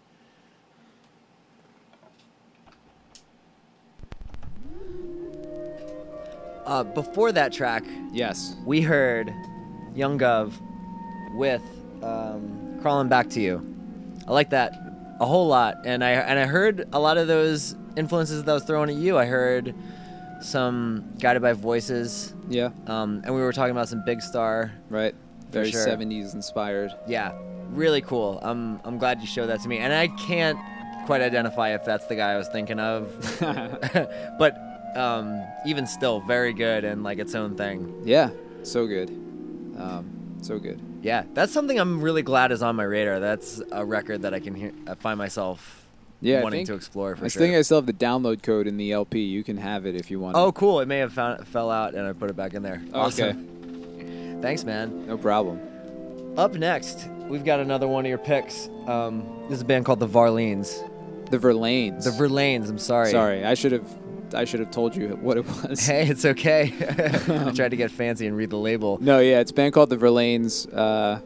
[6.65, 8.55] uh, before that track, yes.
[8.65, 9.31] we heard
[9.93, 10.53] Young Guv
[11.35, 11.61] with
[12.01, 13.65] um, "Crawling Back to You."
[14.27, 14.73] I like that
[15.19, 18.53] a whole lot, and I and I heard a lot of those influences that I
[18.53, 19.17] was throwing at you.
[19.17, 19.73] I heard
[20.41, 24.71] some Guided by Voices, yeah um, and we were talking about some Big Star.
[24.89, 25.15] right
[25.51, 25.85] very sure.
[25.87, 27.31] 70s inspired Yeah,
[27.69, 28.39] really cool.
[28.41, 30.59] I'm I'm glad you showed that to me, and I can't
[31.05, 33.09] quite identify if that's the guy I was thinking of,
[34.39, 34.57] but
[34.97, 38.01] um, even still, very good and like its own thing.
[38.03, 38.29] yeah
[38.63, 39.09] so good
[39.77, 40.09] um,
[40.43, 43.19] so good Yeah, that's something I'm really glad is on my radar.
[43.19, 45.79] That's a record that I can hear, I find myself
[46.21, 47.41] yeah wanting think, to explore for I sure.
[47.41, 50.09] think I still have the download code in the LP you can have it if
[50.09, 50.55] you want oh, it.
[50.55, 50.79] cool!
[50.79, 52.81] It may have found, fell out, and I put it back in there.
[52.89, 52.93] Okay.
[52.93, 54.39] Awesome.
[54.41, 55.07] Thanks, man.
[55.07, 55.59] no problem
[56.37, 58.69] Up next, we've got another one of your picks.
[58.87, 60.69] Um, this is a band called the Varleans.
[61.29, 62.69] the Verlaines The Verlaines.
[62.69, 63.11] I'm sorry.
[63.11, 63.87] sorry I should have
[64.33, 66.73] I should have told you what it was Hey, it's okay.
[67.47, 68.97] I tried to get fancy and read the label.
[69.01, 71.19] No, yeah, it's a band called the Verlaines, uh,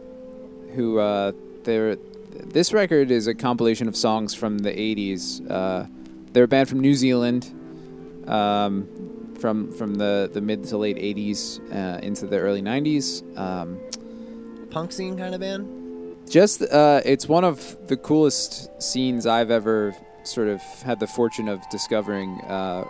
[0.75, 1.31] who uh,
[1.63, 1.97] they're.
[2.31, 5.49] This record is a compilation of songs from the '80s.
[5.49, 5.87] Uh,
[6.33, 7.51] they're a band from New Zealand,
[8.27, 8.87] um,
[9.39, 13.23] from from the, the mid to late '80s uh, into the early '90s.
[13.37, 13.79] Um,
[14.69, 16.17] Punk scene kind of band.
[16.29, 21.47] just uh, it's one of the coolest scenes I've ever sort of had the fortune
[21.47, 22.41] of discovering.
[22.41, 22.83] Uh,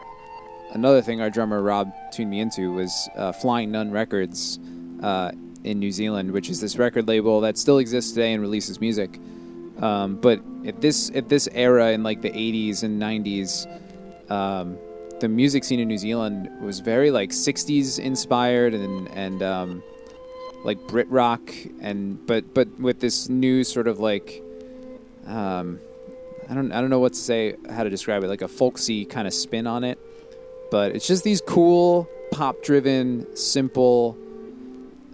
[0.73, 4.59] another thing our drummer Rob tuned me into was uh, Flying Nun Records
[5.01, 5.31] uh,
[5.63, 9.19] in New Zealand, which is this record label that still exists today and releases music.
[9.79, 13.67] Um, but at this at this era in like the 80s and 90s,
[14.31, 14.77] um,
[15.19, 19.83] the music scene in New Zealand was very like 60s inspired and and um,
[20.63, 21.51] like Brit rock
[21.81, 24.41] and but but with this new sort of like
[25.27, 25.79] um,
[26.49, 29.05] I don't I don't know what to say how to describe it like a folksy
[29.05, 29.99] kind of spin on it
[30.71, 34.17] but it's just these cool pop driven simple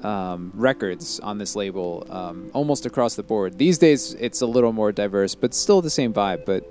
[0.01, 4.73] um, records on this label um, almost across the board these days it's a little
[4.73, 6.63] more diverse but still the same vibe but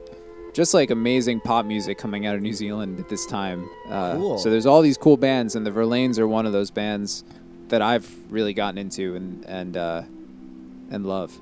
[0.54, 4.38] just like amazing pop music coming out of New Zealand at this time uh, Cool.
[4.38, 7.24] so there's all these cool bands and the Verlaines are one of those bands
[7.68, 10.02] that I've really gotten into and and uh,
[10.90, 11.32] and love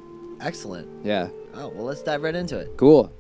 [0.41, 0.89] Excellent.
[1.05, 2.77] yeah Oh, well, let's dive right into it.
[2.77, 3.11] cool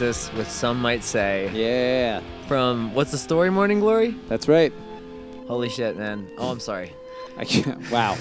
[0.00, 1.50] With which some might say.
[1.52, 2.22] Yeah.
[2.48, 4.16] From what's the story, Morning Glory?
[4.28, 4.72] That's right.
[5.46, 6.30] Holy shit, man.
[6.38, 6.94] Oh, I'm sorry.
[7.36, 7.90] I can't.
[7.90, 8.16] Wow.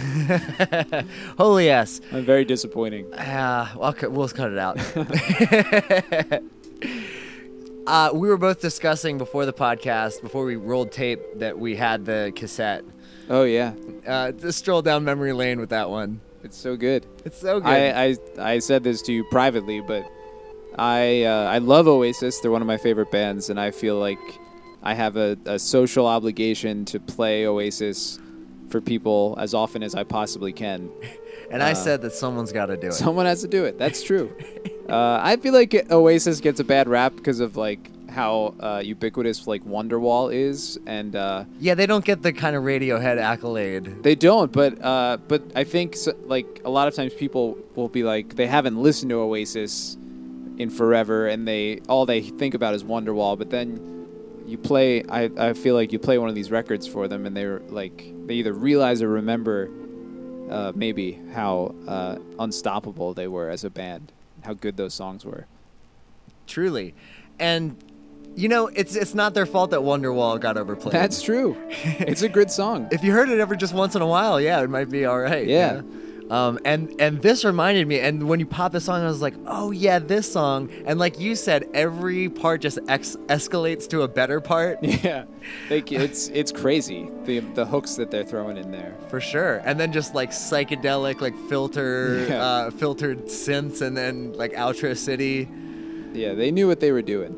[1.37, 2.01] Holy ass.
[2.11, 3.07] I'm very disappointing.
[3.17, 4.77] Ah, uh, well, cu- we'll cut it out.
[7.87, 12.03] uh, we were both discussing before the podcast, before we rolled tape, that we had
[12.05, 12.83] the cassette.
[13.29, 13.73] Oh yeah.
[14.05, 16.19] Uh, just stroll down memory lane with that one.
[16.43, 17.05] It's so good.
[17.23, 17.69] It's so good.
[17.69, 18.17] I, I,
[18.55, 20.11] I said this to you privately, but
[20.77, 22.39] I uh, I love Oasis.
[22.39, 24.19] They're one of my favorite bands, and I feel like
[24.83, 28.19] I have a, a social obligation to play Oasis
[28.69, 30.89] for people as often as I possibly can.
[31.49, 32.93] And uh, I said that someone's got to do it.
[32.93, 33.77] Someone has to do it.
[33.77, 34.33] That's true.
[34.89, 39.47] uh, I feel like Oasis gets a bad rap because of like how uh, ubiquitous
[39.47, 44.01] like Wonderwall is, and uh, yeah, they don't get the kind of Radiohead accolade.
[44.01, 47.89] They don't, but uh, but I think so, like a lot of times people will
[47.89, 49.97] be like they haven't listened to Oasis
[50.61, 53.37] in forever, and they all they think about is Wonderwall.
[53.37, 57.07] But then you play, I I feel like you play one of these records for
[57.07, 59.69] them, and they're like they either realize or remember
[60.49, 64.11] uh, maybe how uh, unstoppable they were as a band,
[64.43, 65.47] how good those songs were.
[66.45, 66.93] Truly.
[67.39, 67.81] And
[68.35, 70.93] you know, it's it's not their fault that Wonderwall got overplayed.
[70.93, 71.57] That's true.
[71.69, 72.87] it's a good song.
[72.91, 75.19] if you heard it ever just once in a while, yeah, it might be all
[75.19, 75.47] right.
[75.47, 75.81] Yeah.
[76.31, 79.33] Um, and and this reminded me, and when you pop the song, I was like,
[79.47, 80.71] oh yeah, this song.
[80.85, 85.25] And like you said, every part just ex- escalates to a better part Yeah,
[85.69, 88.95] like it's it's crazy the the hooks that they're throwing in there.
[89.09, 89.57] for sure.
[89.65, 92.41] And then just like psychedelic, like filter, Yeah.
[92.41, 95.49] uh, filtered synths, and then like Outro City.
[96.13, 97.35] Yeah, they knew what they were doing.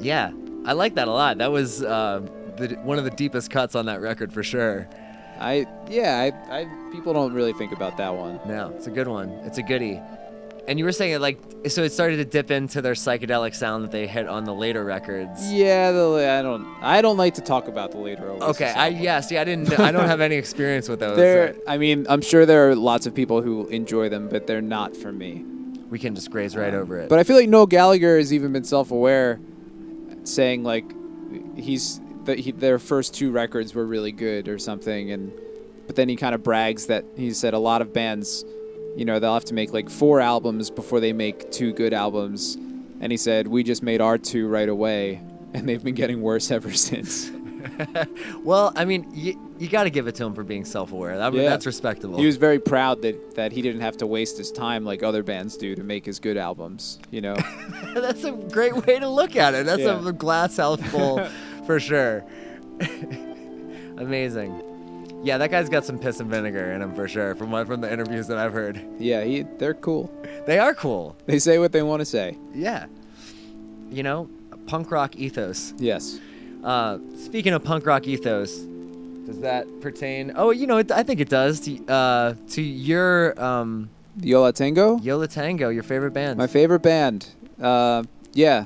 [0.00, 0.30] Yeah,
[0.64, 1.38] I like that a lot.
[1.38, 2.20] That was uh,
[2.56, 4.88] the, one of the deepest cuts on that record for sure.
[5.40, 8.40] I yeah, I, I people don't really think about that one.
[8.46, 9.30] No, it's a good one.
[9.44, 10.00] It's a goodie.
[10.66, 13.84] And you were saying it like so it started to dip into their psychedelic sound
[13.84, 15.50] that they hit on the later records.
[15.50, 18.86] Yeah, the, I don't I don't like to talk about the later Oasis Okay, I
[18.88, 19.02] albums.
[19.02, 21.16] yeah, see I didn't I don't have any experience with those.
[21.16, 24.60] They're, I mean, I'm sure there are lots of people who enjoy them, but they're
[24.60, 25.42] not for me.
[25.88, 27.08] we can just graze right um, over it.
[27.08, 29.40] But I feel like Noel Gallagher has even been self-aware,
[30.24, 30.84] saying like
[31.56, 31.98] he's
[32.28, 35.32] that he, their first two records were really good or something, and
[35.86, 38.44] but then he kind of brags that he said a lot of bands,
[38.96, 42.54] you know, they'll have to make like four albums before they make two good albums,
[43.00, 45.20] and he said we just made our two right away,
[45.54, 47.30] and they've been getting worse ever since.
[48.44, 51.20] well, I mean, you, you got to give it to him for being self-aware.
[51.20, 51.48] I mean, Yeah.
[51.50, 52.18] that's respectable.
[52.18, 55.22] He was very proud that that he didn't have to waste his time like other
[55.22, 56.98] bands do to make his good albums.
[57.10, 57.34] You know.
[57.94, 59.66] that's a great way to look at it.
[59.66, 60.06] That's Yeah.
[60.06, 61.26] a glass half full
[61.68, 62.24] for sure.
[63.98, 65.20] Amazing.
[65.22, 67.34] Yeah, that guy's got some piss and vinegar in him for sure.
[67.34, 70.10] From what from the interviews that I've heard, yeah, he they're cool.
[70.46, 71.14] they are cool.
[71.26, 72.38] They say what they want to say.
[72.54, 72.86] Yeah.
[73.90, 74.30] You know,
[74.66, 75.74] punk rock ethos.
[75.76, 76.18] Yes.
[76.64, 78.60] Uh, speaking of punk rock ethos,
[79.26, 80.32] does that pertain?
[80.36, 83.90] Oh, you know, it, I think it does to uh, to your um,
[84.22, 84.98] Yo La Tengo.
[85.00, 86.38] Yola Tango, your favorite band.
[86.38, 87.28] My favorite band.
[87.60, 88.64] Uh, yeah,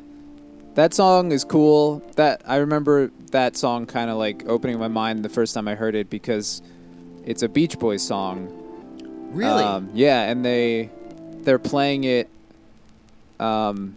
[0.74, 2.02] that song is cool.
[2.16, 5.74] That I remember that song kind of like opening my mind the first time I
[5.74, 6.62] heard it because
[7.24, 8.48] it's a Beach Boys song.
[9.32, 9.62] really?
[9.64, 10.90] Um, yeah, and they
[11.42, 12.28] they're playing it.
[13.40, 13.96] Um,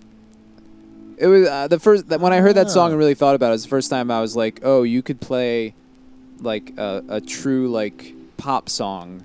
[1.18, 3.00] it was uh, the first when I heard that song and Ah.
[3.00, 5.22] really thought about it, it was the first time I was like, oh, you could
[5.22, 5.74] play
[6.40, 9.24] like a, a true like pop song,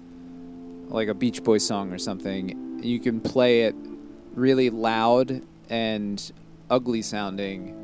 [0.88, 2.80] like a Beach Boys song or something.
[2.82, 3.74] You can play it
[4.34, 6.32] really loud and
[6.71, 7.77] ugly sounding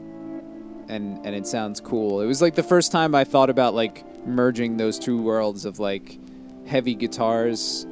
[0.89, 2.20] and and it sounds cool.
[2.20, 5.78] It was like the first time I thought about like merging those two worlds of
[5.78, 6.18] like
[6.66, 7.87] heavy guitars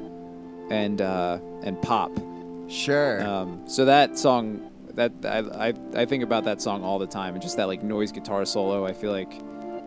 [0.71, 2.11] and uh, and pop.
[2.69, 3.23] sure.
[3.27, 7.35] Um, so that song, that I, I I think about that song all the time,
[7.35, 8.87] and just that like noise guitar solo.
[8.87, 9.33] I feel like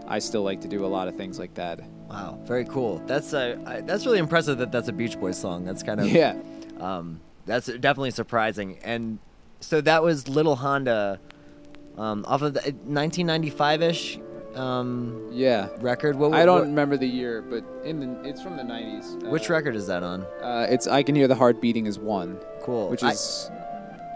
[0.08, 1.80] I still like to do a lot of things like that.
[2.10, 3.02] wow, very cool.
[3.08, 5.64] That's uh, I, that's really impressive that that's a Beach Boys song.
[5.66, 6.36] That's kind of Yeah,
[6.80, 8.80] Um, that's definitely surprising.
[8.84, 9.20] And
[9.60, 11.20] so that was Little Honda,
[11.98, 14.20] um, off of the 1995 ish
[14.56, 15.68] um, yeah.
[15.80, 16.16] record.
[16.16, 19.26] What, I don't what- remember the year, but in the it's from the '90s.
[19.26, 20.24] Uh, which record is that on?
[20.42, 22.90] Uh, it's I can hear the heart beating as one, Cool.
[22.90, 23.52] which I- is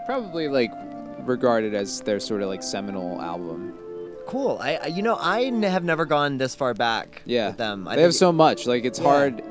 [0.06, 0.72] probably like
[1.20, 3.74] regarded as their sort of like seminal album.
[4.26, 4.58] cool.
[4.60, 7.22] I, I you know I n- have never gone this far back.
[7.24, 7.86] Yeah, with them.
[7.86, 8.66] I they have so much.
[8.66, 9.04] Like it's Yeah.
[9.04, 9.42] hard.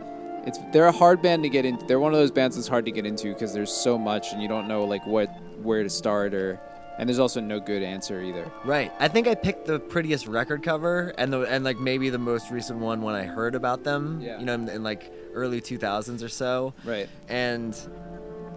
[0.45, 1.85] It's they're a hard band to get into.
[1.85, 4.41] They're one of those bands that's hard to get into because there's so much and
[4.41, 5.29] you don't know like what
[5.63, 6.59] where to start or.
[6.97, 8.51] And there's also no good answer either.
[8.63, 8.91] Right.
[8.99, 12.51] I think I picked the prettiest record cover and the and like maybe the most
[12.51, 14.19] recent one when I heard about them.
[14.21, 14.37] Yeah.
[14.37, 16.73] You know, in, in like early 2000s or so.
[16.83, 17.09] Right.
[17.27, 17.75] And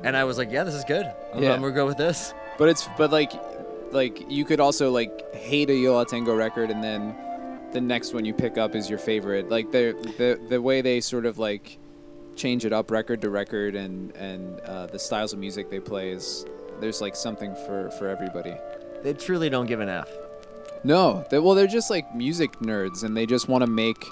[0.03, 1.11] and I was like, yeah, this is good.
[1.33, 1.55] I'm, Yeah.
[1.55, 2.35] I'm gonna go with this.
[2.59, 3.33] But it's but like
[3.93, 7.17] like you could also like hate a Yola Tango record and then
[7.73, 9.49] the next one you pick up is your favorite.
[9.49, 11.79] Like the the the way they sort of like
[12.37, 16.11] change it up record to record and and uh, the styles of music they play
[16.11, 16.45] is
[16.81, 18.55] there's like something for for everybody.
[19.03, 20.09] They truly don't give an F.
[20.83, 24.05] No, they, well they're just like music nerds and they just want to make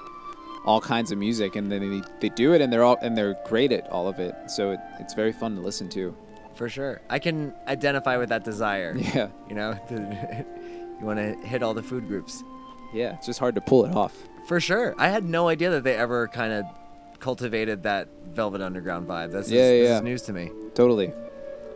[0.65, 3.35] all kinds of music and then they, they do it and they're all and they're
[3.45, 4.33] great at all of it.
[4.47, 6.15] So it, it's very fun to listen to.
[6.55, 7.01] For sure.
[7.09, 8.95] I can identify with that desire.
[8.97, 9.29] Yeah.
[9.49, 9.95] You know, to,
[10.99, 12.43] you want to hit all the food groups.
[12.93, 14.15] Yeah, it's just hard to pull it off.
[14.47, 14.93] For sure.
[14.99, 16.65] I had no idea that they ever kind of
[17.19, 19.31] cultivated that Velvet Underground vibe.
[19.31, 19.95] That's Yeah, is, this yeah.
[19.97, 20.51] is news to me.
[20.75, 21.11] Totally.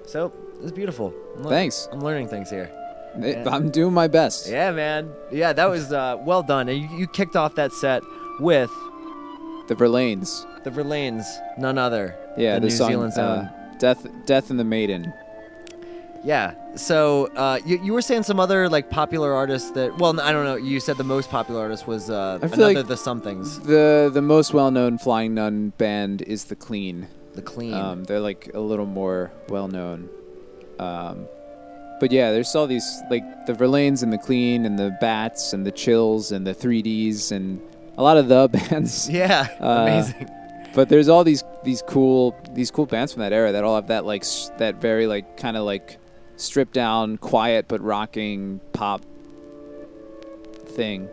[0.06, 0.32] So,
[0.62, 1.14] it's beautiful.
[1.38, 1.88] I'm lear- Thanks.
[1.92, 2.70] I'm learning things here.
[3.20, 3.50] It- Yeah.
[3.56, 4.48] I'm doing my best.
[4.50, 5.12] Yeah, man.
[5.32, 6.70] Yeah, that was uh, well done.
[6.70, 8.04] And you, you kicked off that set
[8.40, 8.70] with
[9.68, 10.46] The Verlaines.
[10.64, 11.26] the Verlaines,
[11.58, 13.26] none other Yeah, the New song Zealand's own.
[13.46, 15.14] uh, "Death, Death and the Maiden."
[16.24, 16.54] Yeah.
[16.76, 20.44] So uh, you, you were saying some other like popular artists that well I don't
[20.46, 24.22] know you said the most popular artist was uh, another like- the somethings The the
[24.22, 27.08] most well known Flying Nun band is the Clean.
[27.34, 30.10] the clean Um, they're like a little more well known.
[30.80, 31.28] Um,
[32.00, 35.66] but yeah, there's all these like the Verlaines and the Clean and the Bats and
[35.66, 37.60] the Chills and the 3Ds and
[37.98, 39.10] a lot of the bands.
[39.10, 40.30] yeah Uh, amazing
[40.76, 43.88] But there's all these these cool these cool bands from that era that all have
[43.88, 45.98] that like s- that very like kind of like
[46.36, 49.02] stripped down, quiet but rocking pop
[50.76, 51.10] thing.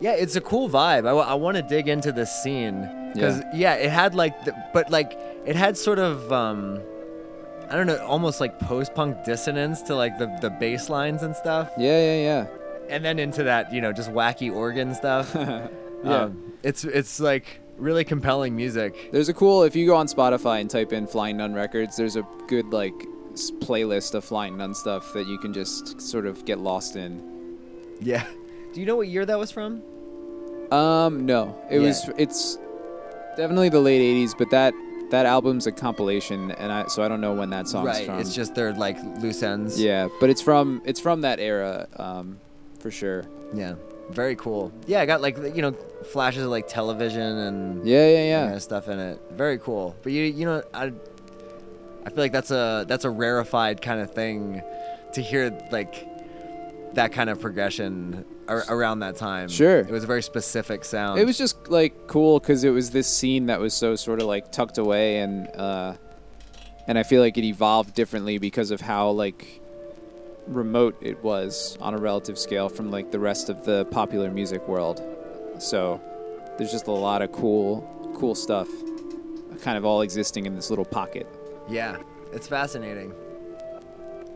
[0.00, 3.74] yeah it's a cool vibe I, want to dig into this scene because yeah.
[3.74, 6.80] it had like the, but like it had sort of um
[7.70, 11.34] I don't know almost like post punk dissonance to like the the bass lines and
[11.36, 12.46] stuff Yeah, yeah, yeah.
[12.94, 15.68] and then into that you know just wacky organ stuff yeah.
[16.04, 20.60] um, it's it's like really compelling music There's a cool if you go on Spotify
[20.60, 22.92] and type in Flying Nun Records, there's a good like
[23.60, 27.22] playlist of Flying Nun stuff that you can just sort of get lost in.
[28.00, 28.26] yeah
[28.74, 29.82] do you know what year that was from
[30.72, 31.86] Um, no, it Yeah.
[31.88, 32.58] was it's
[33.36, 34.72] definitely the late '80s, but that
[35.10, 38.18] that album's a compilation, and I so I don't know when that song's right from.
[38.18, 42.38] it's just their like loose ends yeah, but it's from it's from that era, um,
[42.78, 43.24] for sure.
[43.54, 43.74] yeah
[44.10, 45.70] very cool yeah i got like you know
[46.10, 48.50] flashes of like television and Yeah, yeah, yeah.
[48.50, 50.86] know, stuff in it very cool but you you know i
[52.04, 54.62] i feel like that's a that's a rarefied kind of thing
[55.12, 56.08] to hear like
[56.94, 59.78] that kind of progression ar- around that time Sure.
[59.80, 63.06] it was a very specific sound It was just like cool because it was this
[63.08, 65.94] scene that was so sort of like tucked away, and uh,
[66.86, 69.60] and I feel like it evolved differently because of how like
[70.46, 74.66] remote it was on a relative scale from like the rest of the popular music
[74.66, 75.00] world.
[75.58, 76.00] So
[76.58, 77.86] there's just a lot of cool,
[78.18, 78.68] cool stuff,
[79.62, 81.26] kind of all existing in this little pocket.
[81.68, 81.96] yeah
[82.32, 83.12] it's fascinating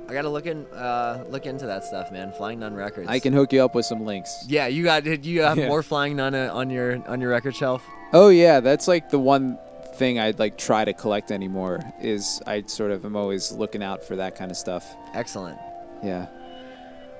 [0.09, 3.33] i gotta look in uh look into that stuff man flying nun records I can
[3.33, 4.45] hook you up with some links.
[4.49, 5.69] yeah you got did you have Yeah.
[5.69, 7.83] more flying nun uh, on your on your record shelf
[8.13, 9.59] Oh yeah, that's like the one
[9.97, 11.81] thing I'd like try to collect anymore.
[12.01, 14.85] Is I sort of am always looking out for that kind of stuff.
[15.15, 15.59] excellent
[16.03, 16.27] Yeah.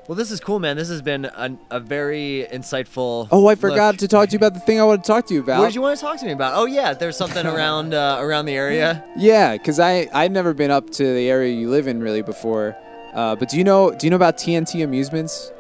[0.07, 0.77] Well, this is cool, man.
[0.77, 3.27] This has been a, a very insightful.
[3.31, 4.01] Oh, I forgot look.
[4.01, 5.61] to talk to you about the thing I want to talk to you about.
[5.61, 6.53] What did you want to talk to me about?
[6.55, 9.03] Oh, yeah, there's something around uh, around the area.
[9.17, 12.77] Yeah, because I I've never been up to the area you live in really before.
[13.15, 15.51] Uh, but do you know do you know about TNT Amusements?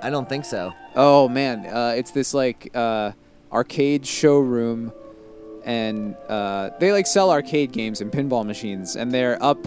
[0.00, 0.74] I don't think so.
[0.94, 3.12] Oh man, uh, it's this like uh,
[3.50, 4.92] arcade showroom,
[5.64, 9.58] and uh, they like sell arcade games and pinball machines, and they're up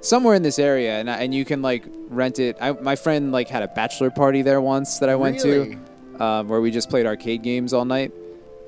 [0.00, 2.56] somewhere in this area, and I, and you can like rent it.
[2.60, 5.78] I, my friend like had a bachelor party there once that I went Really?
[6.18, 8.12] to, um, where we just played arcade games all night.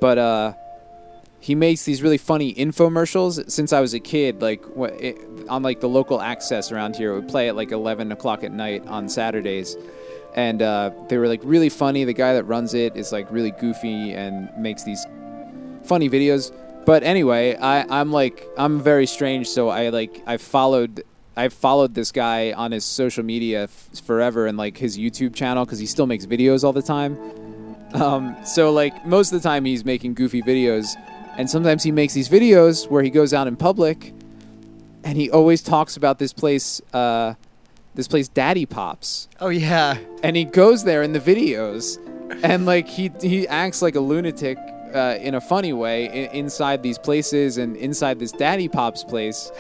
[0.00, 0.52] But uh,
[1.40, 3.50] he makes these really funny infomercials.
[3.50, 5.18] Since I was a kid, like wh- it,
[5.48, 8.52] on like the local access around here, it would play at like 11 o'clock at
[8.52, 9.76] night on Saturdays
[10.36, 12.04] and uh, they were like really funny.
[12.04, 15.04] The guy that runs it is like really goofy and makes these
[15.82, 16.52] funny videos.
[16.86, 21.02] But anyway, I, I'm like I'm very strange, so I like I followed
[21.40, 25.64] I've followed this guy on his social media f- forever and like his YouTube channel
[25.64, 27.12] because he still makes videos all the time.
[27.94, 30.86] Um, so like most of the time he's making goofy videos,
[31.36, 34.12] and sometimes he makes these videos where he goes out in public,
[35.04, 37.34] and he always talks about this place, uh,
[37.94, 39.98] this place, Daddy Pops Oh yeah.
[40.22, 41.98] and he goes there in the videos
[42.44, 44.56] and like he he acts like a lunatic
[44.94, 49.50] uh, in a funny way I- inside these places and inside this daddy pops place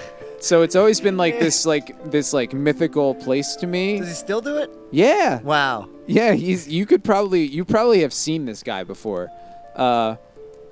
[0.40, 4.14] so it's always been like this like this like mythical place to me Does he
[4.14, 4.70] still do it?
[4.90, 5.88] yeah Wow.
[6.06, 9.30] yeah he's you could probably you probably have seen this guy before
[9.76, 10.16] uh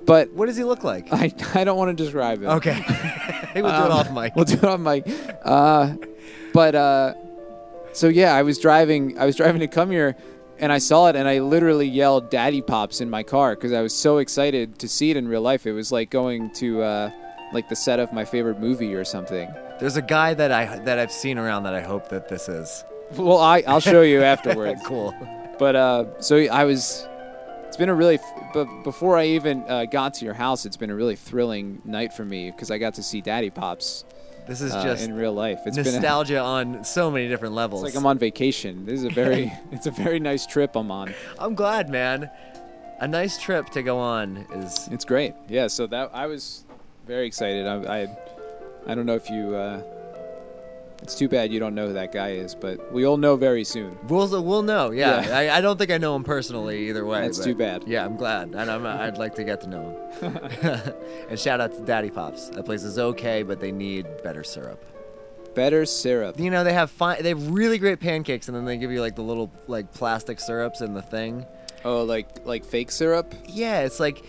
[0.05, 1.07] but What does he look like?
[1.13, 2.83] i i don't want to describe him Okay.
[3.55, 4.35] we'll do it Um, off mic.
[4.35, 5.03] We'll do it off mic.
[5.43, 5.95] Uh,
[6.53, 7.13] but uh,
[7.93, 9.17] so yeah, I was driving.
[9.19, 10.15] I was driving to come here,
[10.59, 13.81] and I saw it, and I literally yelled "Daddy Pops" in my car because I
[13.81, 15.65] was so excited to see it in real life.
[15.67, 17.11] It was like going to uh,
[17.53, 19.49] like the set of my favorite movie or something.
[19.79, 22.83] There's a guy that I that I've seen around that I hope that this is.
[23.15, 24.81] Well, I I'll show you afterwards.
[24.85, 25.13] cool.
[25.57, 27.05] But uh, so I was.
[27.67, 28.17] It's been a really,
[28.51, 32.13] but before I even uh, got to your house, it's been a really thrilling night
[32.13, 34.05] for me because I got to see Daddy Pops
[34.47, 35.59] This is uh, just in real life.
[35.67, 37.83] It's been a, nostalgia on so many different levels.
[37.83, 38.87] It's like I'm on vacation.
[38.87, 41.13] This is a very, it's a very nice trip I'm on.
[41.37, 42.31] I'm glad, man.
[43.01, 45.35] a nice trip to go on is It's great.
[45.47, 45.67] Yeah.
[45.67, 46.65] So that I was
[47.09, 47.65] very excited.
[47.65, 48.07] I I,
[48.87, 49.55] I don't know if you.
[49.55, 49.81] Uh,
[51.01, 53.97] it's too bad you don't know who that guy is, but we'll know very soon.
[54.07, 54.91] we'll we'll know.
[54.91, 55.37] Yeah, Yeah.
[55.37, 57.21] I, I don't think I know him personally either way.
[57.21, 57.85] That's too bad.
[57.87, 60.37] Yeah, I'm glad, and I'm, I'd like to get to know him.
[61.29, 62.49] and shout out to Daddy Pops.
[62.49, 64.83] That place is okay, but they need better syrup.
[65.55, 66.39] Better syrup.
[66.39, 67.23] You know, they have fine.
[67.23, 70.39] They have really great pancakes, and then they give you like the little like plastic
[70.39, 71.45] syrups in the thing.
[71.85, 73.33] Oh, like like fake syrup.
[73.47, 74.23] Yeah, it's like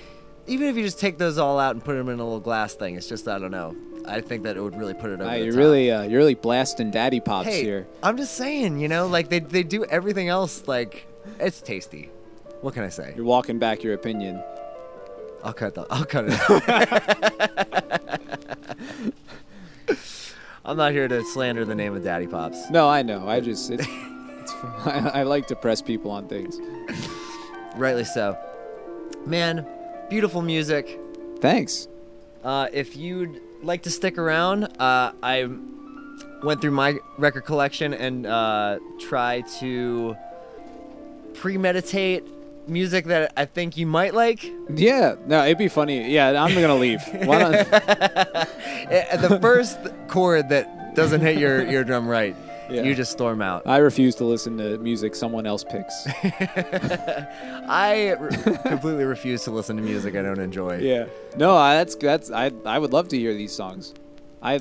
[0.51, 2.75] even if you just take those all out and put them in a little glass
[2.75, 3.75] thing, it's just I don't know.
[4.07, 5.59] I think that it would really put it over Ah, the you're top.
[5.59, 7.87] really uh, you're really blasting daddy pops hey, here.
[8.03, 11.07] I'm just saying, you know, like they they do everything else like
[11.39, 12.11] it's tasty.
[12.63, 13.13] What can I say?
[13.17, 14.43] You're walking back your opinion.
[15.45, 18.21] I'll cut the I'll cut it.
[20.65, 22.69] I'm not here to slander the name of Daddy Pops.
[22.71, 23.27] No, I know.
[23.29, 24.53] I just it's, it's
[24.87, 26.59] I, I like to press people on things.
[27.77, 28.37] Rightly so.
[29.27, 29.67] Man,
[30.11, 30.99] beautiful music.
[31.41, 31.89] Thanks.
[32.45, 35.49] Uh, if you'd like to stick around, uh, I
[36.43, 40.17] went through my record collection and uh, try to
[41.35, 42.25] premeditate
[42.69, 44.45] music that I think you might like.
[44.75, 45.17] Yeah.
[45.27, 46.11] No, it'd be funny.
[46.13, 47.01] Yeah, I'm gonna leave.
[47.25, 48.49] Why not?
[48.91, 52.35] Eh, the first chord that doesn't hit your eardrum right,
[52.73, 52.83] Yeah.
[52.83, 53.67] you just storm out.
[53.67, 56.07] I refuse to listen to music someone else picks.
[57.69, 60.79] I re- completely refuse to listen to music I don't enjoy.
[60.79, 61.07] Yeah.
[61.37, 63.95] No, I, that's that's I I would love to hear these songs.
[64.43, 64.61] I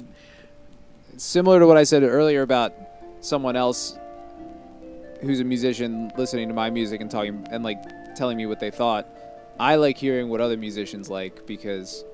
[1.18, 2.74] similar to what I said earlier about
[3.22, 3.97] someone else
[5.22, 7.78] who's a musician listening to my music and talking and like
[8.16, 9.07] telling me what they thought.
[9.60, 12.05] I like hearing what other musicians like because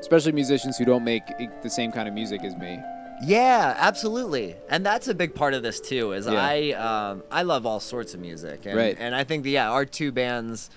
[0.00, 1.22] especially musicians who don't make
[1.62, 2.80] the same kind of music as me.
[3.22, 6.12] Yeah, absolutely, and that's a big part of this too.
[6.12, 6.34] Is Yeah.
[6.40, 8.96] I um, I love all sorts of music, and, Right.
[8.98, 10.70] and I think that yeah, our two bands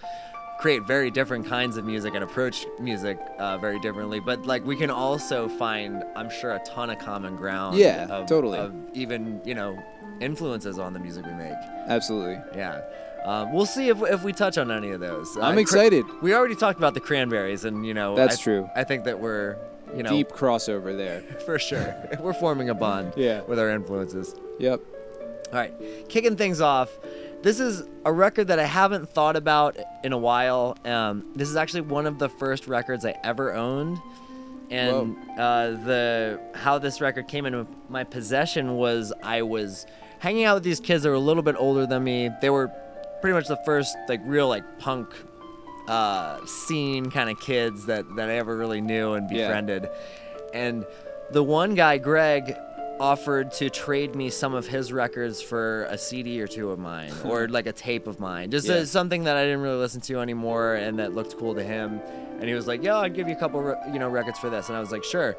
[0.59, 4.19] create very different kinds of music and approach music uh, very differently.
[4.19, 7.77] But like we can also find, I'm sure, a ton of common ground.
[7.77, 8.59] Yeah, of, totally.
[8.59, 9.77] Of even you know
[10.19, 11.53] influences on the music we make.
[11.87, 12.39] Absolutely.
[12.55, 12.81] Yeah.
[13.23, 15.37] Um, we'll see if, if we touch on any of those.
[15.37, 16.05] I'm cra- excited.
[16.23, 18.69] we already talked about the cranberries, and you know That's I- true.
[18.75, 19.57] I think that we're
[19.95, 21.21] you know Deep crossover there.
[21.45, 21.95] for sure.
[22.19, 23.41] We're forming a bond Yeah.
[23.41, 24.35] with our influences.
[24.59, 24.81] Yep.
[25.47, 25.73] All right,
[26.07, 26.89] kicking things off.
[27.41, 30.77] This is a record that I haven't thought about in a while.
[30.85, 33.97] Um, this is actually one of the first records I ever owned,
[34.69, 39.85] and uh, the how this record came into my possession was I was
[40.19, 42.29] hanging out with these kids that were a little bit older than me.
[42.41, 42.71] They were
[43.21, 45.09] pretty much the first like real like punk
[45.91, 49.47] uh, scene kind of kids that that I ever really knew and Yeah.
[49.47, 49.89] befriended.
[50.53, 50.85] And
[51.31, 52.55] the one guy, Greg,
[52.99, 57.11] offered to trade me some of his records for a CD or two of mine,
[57.25, 58.83] or like a tape of mine, just Yeah.
[58.85, 61.99] something that I didn't really listen to anymore and that looked cool to him.
[62.39, 64.49] And he was like, "Yeah, I'd give you a couple, re- you know, records for
[64.49, 65.35] this." And I was like, "Sure."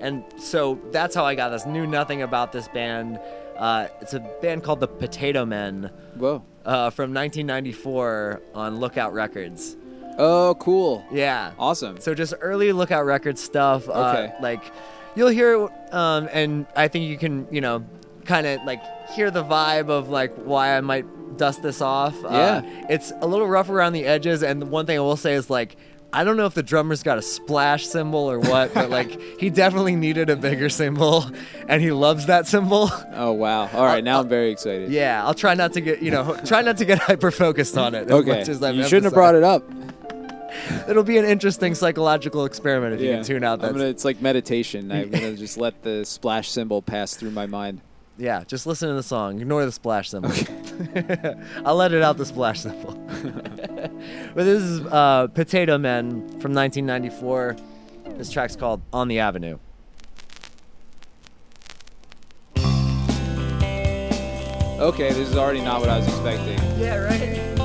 [0.00, 1.66] And so that's how I got this.
[1.66, 3.18] Knew nothing about this band.
[3.56, 6.42] Uh, it's a band called the Potatomen Whoa.
[6.64, 9.76] uh, from 1994 on Lookout Records.
[10.18, 11.04] Oh, cool.
[11.10, 11.52] Yeah.
[11.58, 12.00] Awesome.
[12.00, 13.88] So just early Lookout Records stuff.
[13.88, 14.32] Uh, Okay.
[14.40, 14.62] Like
[15.14, 17.84] you'll hear, it, um, and I think you can, you know,
[18.24, 21.06] kind of like hear the vibe of like why I might
[21.38, 22.14] dust this off.
[22.24, 22.28] Uh,
[22.64, 22.86] Yeah.
[22.90, 25.48] it's a little rough around the edges, and the one thing I will say is
[25.48, 25.76] like.
[26.10, 29.50] I don't know if the drummer's got a splash cymbal or what, but like he
[29.50, 31.26] definitely needed a bigger cymbal,
[31.68, 32.88] and he loves that cymbal.
[33.12, 33.68] Oh wow.
[33.74, 34.90] All right, now I'm very excited.
[34.90, 37.94] Yeah, I'll try not to get you know try not to get hyper focused on
[37.94, 38.10] it.
[38.10, 38.38] Okay.
[38.38, 39.62] much as I've You shouldn't have brought it up.
[40.48, 40.88] It.
[40.90, 43.72] It'll be an interesting psychological experiment if you can tune out that.
[43.72, 44.90] gonna, it's like meditation.
[44.90, 47.80] I'm gonna just let the splash cymbal pass through my mind.
[48.16, 49.40] Yeah, just listen to the song.
[49.40, 50.32] Ignore the splash cymbal.
[51.64, 52.94] I'll let it out the splash cymbal.
[54.34, 57.56] but this is uh, Potatomen from 1994.
[58.16, 59.58] This track's called On the Avenue.
[64.80, 66.56] Okay, this is already not what I was expecting.
[66.80, 67.57] Yeah, right.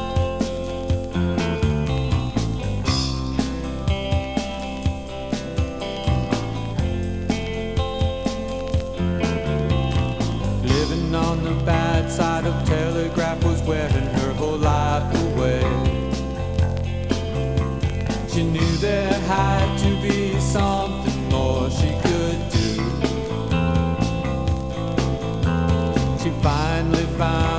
[10.73, 15.61] Living on the bad side of Telegraph was wearing her whole life away.
[18.27, 22.73] She knew there had to be something more she could do.
[26.21, 27.52] She finally found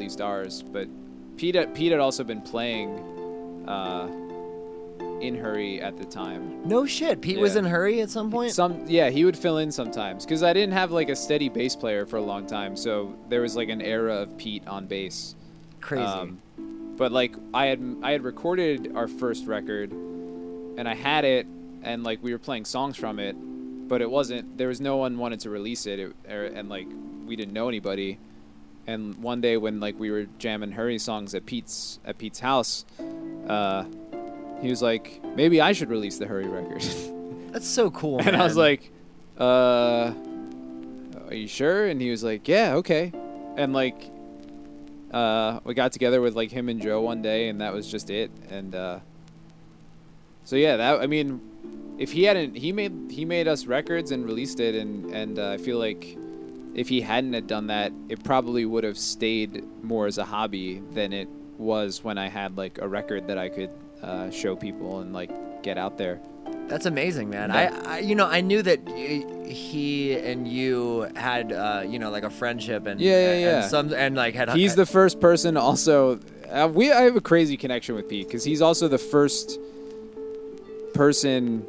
[0.00, 0.62] released ours.
[0.62, 0.88] But
[1.36, 2.98] Pete, had- Pete had also been playing
[3.68, 4.08] uh,
[5.20, 6.66] in Hurry at the time.
[6.66, 7.20] No shit.
[7.20, 8.52] Pete was in Hurry at some point.
[8.52, 11.76] Some yeah, he would fill in sometimes because I didn't have like a steady bass
[11.76, 15.34] player for a long time, so there was like an era of Pete on bass.
[15.80, 16.04] Crazy.
[16.04, 16.40] Um,
[16.96, 21.46] but like I had I had recorded our first record, and I had it,
[21.82, 23.36] and like we were playing songs from it,
[23.88, 24.56] but it wasn't.
[24.56, 26.86] There was no one wanted to release it, it and like
[27.26, 28.18] we didn't know anybody.
[28.90, 32.84] And one day when like we were jamming Hurry songs at Pete's at Pete's house,
[33.46, 33.84] uh,
[34.60, 36.82] he was like, maybe I should release the Hurry record.
[37.52, 38.18] That's so cool.
[38.18, 38.90] and I was like,
[39.38, 40.12] uh,
[41.28, 41.86] are you sure?
[41.86, 43.12] And he was like, yeah, okay.
[43.56, 44.10] And like,
[45.12, 48.10] uh, we got together with like him and Joe one day, and that was just
[48.10, 48.32] it.
[48.48, 48.98] And uh,
[50.42, 51.40] so yeah, that I mean,
[51.96, 55.50] if he hadn't, he made he made us records and released it, and and uh,
[55.50, 56.18] I feel like
[56.74, 60.82] if he hadn't had done that, it probably would have stayed more as a hobby
[60.92, 61.28] than it
[61.58, 63.70] was when I had like a record that I could
[64.02, 65.30] uh, show people and like
[65.62, 66.20] get out there.
[66.68, 67.50] That's amazing, man.
[67.50, 67.80] Yeah.
[67.84, 72.22] I, I, you know, I knew that he and you had, uh, you know, like
[72.22, 73.68] a friendship and Yeah, yeah, and yeah.
[73.68, 74.50] some and like had.
[74.50, 76.20] He's the first person also.
[76.48, 79.58] Uh, we I have a crazy connection with Pete because he's also the first
[80.94, 81.66] person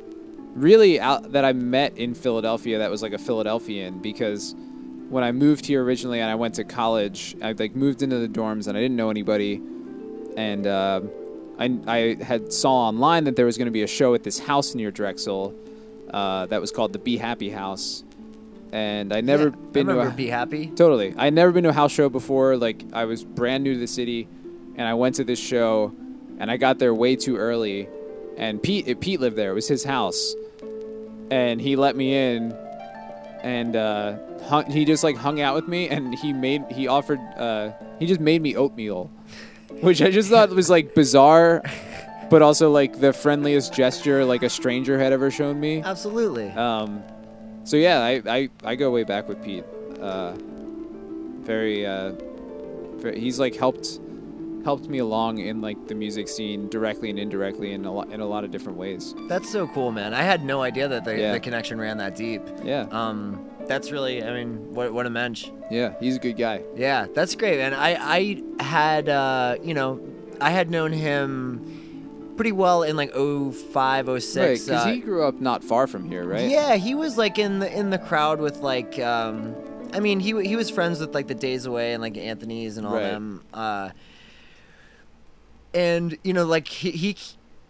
[0.56, 4.56] really out that I met in Philadelphia that was like a Philadelphian because
[5.12, 8.30] when I moved here originally and I went to college, I like moved into the
[8.30, 9.62] dorms and I didn't know anybody,
[10.38, 11.02] and uh,
[11.60, 14.40] I I had saw online that there was going to be a show at this
[14.40, 15.54] house near Drexel
[16.14, 18.04] uh, that was called the Be Happy House,
[18.72, 20.68] and I never Yeah, been I to a Be Happy.
[20.68, 21.14] Totally.
[21.18, 22.56] I had never been to a house show before.
[22.56, 24.28] Like I was brand new to the city,
[24.78, 25.94] and I went to this show,
[26.40, 27.90] and I got there way too early.
[28.38, 29.52] And Pete, uh, Pete lived there.
[29.52, 30.34] It was his house,
[31.30, 32.54] and he let me in,
[33.44, 37.20] and uh, hung, he just like hung out with me, and he made he offered
[37.38, 39.10] uh, he just made me oatmeal,
[39.82, 41.62] which I just thought was like bizarre,
[42.30, 45.82] but also like the friendliest gesture like a stranger had ever shown me.
[45.82, 46.50] Absolutely.
[46.52, 47.04] Um,
[47.64, 49.64] so yeah, I, I, I go way back with Pete.
[50.02, 50.34] Uh,
[51.42, 52.14] very, uh,
[52.98, 54.00] very, he's like helped
[54.64, 58.20] helped me along in like the music scene directly and indirectly in a lot in
[58.22, 59.16] a lot of different ways.
[59.28, 60.14] That's so cool, man.
[60.14, 61.32] I had no idea that the, Yeah.
[61.34, 62.42] the connection ran that deep.
[62.64, 65.50] Yeah, Um, that's really, I mean, what what a mensch.
[65.70, 66.62] yeah, he's a good guy.
[66.76, 67.74] Yeah, that's great, man.
[67.74, 67.96] I
[68.60, 70.00] I had uh, you know,
[70.40, 73.54] I had known him pretty well in like 05,
[74.24, 74.36] 06.
[74.36, 76.50] Right, because uh, he grew up not far from here, right?
[76.50, 79.56] Yeah, he was like in the in the crowd with like um
[79.94, 82.88] I mean, he he was friends with like the Days Away and like Anthony's and
[82.88, 83.04] all Right.
[83.04, 83.44] them.
[83.54, 83.90] Uh
[85.74, 87.18] and you know, like he, he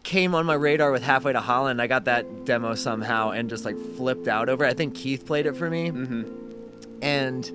[0.03, 1.81] came on my radar with Halfway to Holland.
[1.81, 4.65] I got that demo somehow and just like flipped out over.
[4.65, 4.69] it.
[4.69, 5.91] I think Keith played it for me.
[5.91, 7.01] Mm-hmm.
[7.01, 7.51] And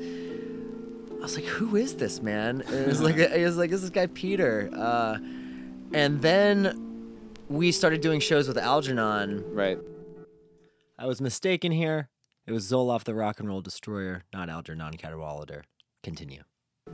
[1.18, 3.82] I was like, "Who is this man?" And it was like, it was like, "This
[3.82, 5.18] is this guy Peter." Uh,
[5.92, 7.14] and then
[7.48, 9.78] we started doing shows with Algernon, Right.
[10.98, 12.08] I was mistaken here.
[12.46, 15.62] It was Zolof the Rock and Roll Destroyer, not Algernon Cadwallader.
[16.02, 16.42] Continue.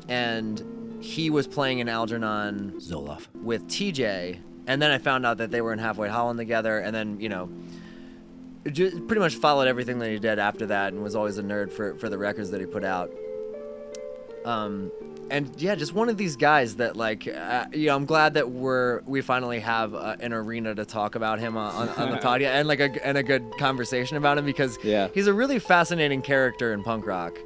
[0.08, 4.40] And he was playing in Algernon Zolof with TJ.
[4.66, 6.78] And then I found out that they were in Halfway Holland together.
[6.78, 7.50] And then, you know,
[8.70, 11.72] ju- pretty much followed everything that he did after that and was always a nerd
[11.72, 13.10] for, for the records that he put out.
[14.44, 14.90] Um,
[15.30, 18.50] and yeah, just one of these guys that like, uh, you know, I'm glad that
[18.50, 22.16] we're we finally have uh, an arena to talk about him on, on, on the
[22.28, 25.08] podcast and like a and a good conversation about him because Yeah.
[25.14, 27.38] he's a really fascinating character in punk rock,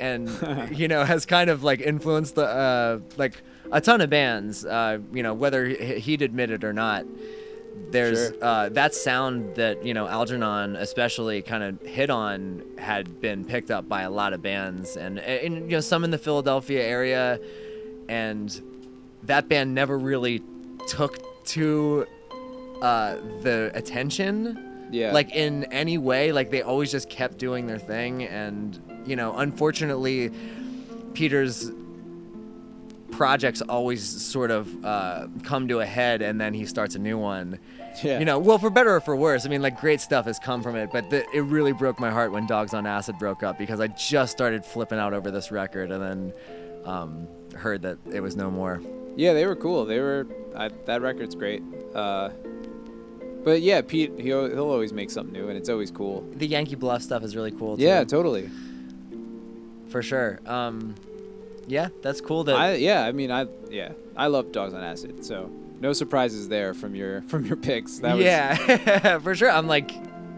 [0.00, 0.28] and
[0.76, 3.40] you know has kind of like influenced the uh, like
[3.74, 4.64] a ton of bands.
[4.64, 7.04] Uh, you know whether he- he'd admit it or not.
[7.90, 8.36] There's Sure.
[8.40, 13.70] uh, that sound that you know Algernon especially kind of hit on had been picked
[13.70, 17.38] up by a lot of bands and, and you know some in the Philadelphia area,
[18.08, 18.62] and
[19.24, 20.40] that band never really
[20.88, 22.06] took to
[22.82, 25.12] uh, the attention Yeah.
[25.12, 29.34] like in any way like they always just kept doing their thing and you know
[29.36, 30.30] unfortunately
[31.14, 31.70] peter's
[33.16, 37.16] projects always sort of uh, come to a head and then he starts a new
[37.18, 37.58] one
[38.02, 38.18] Yeah.
[38.18, 40.62] you know well for better or for worse i mean like great stuff has come
[40.62, 43.56] from it but the, it really broke my heart when dogs on acid broke up
[43.56, 46.32] because i just started flipping out over this record and then
[46.84, 48.82] um, heard that it was no more
[49.16, 49.84] Yeah, they were cool.
[49.86, 50.26] They were
[50.56, 51.62] I, that record's great.
[51.94, 52.30] Uh,
[53.44, 56.24] but yeah, Pete he'll, he'll always make something new, and it's always cool.
[56.34, 58.50] the yankee bluff stuff is really cool too, Yeah, totally.
[59.88, 60.94] for sure um,
[61.66, 65.24] yeah that's cool that I yeah, I mean I yeah I love Dogs on Acid,
[65.24, 65.50] so
[65.80, 67.98] no surprises there from your from your picks.
[67.98, 69.50] That was, yeah, for sure.
[69.50, 69.90] I'm like,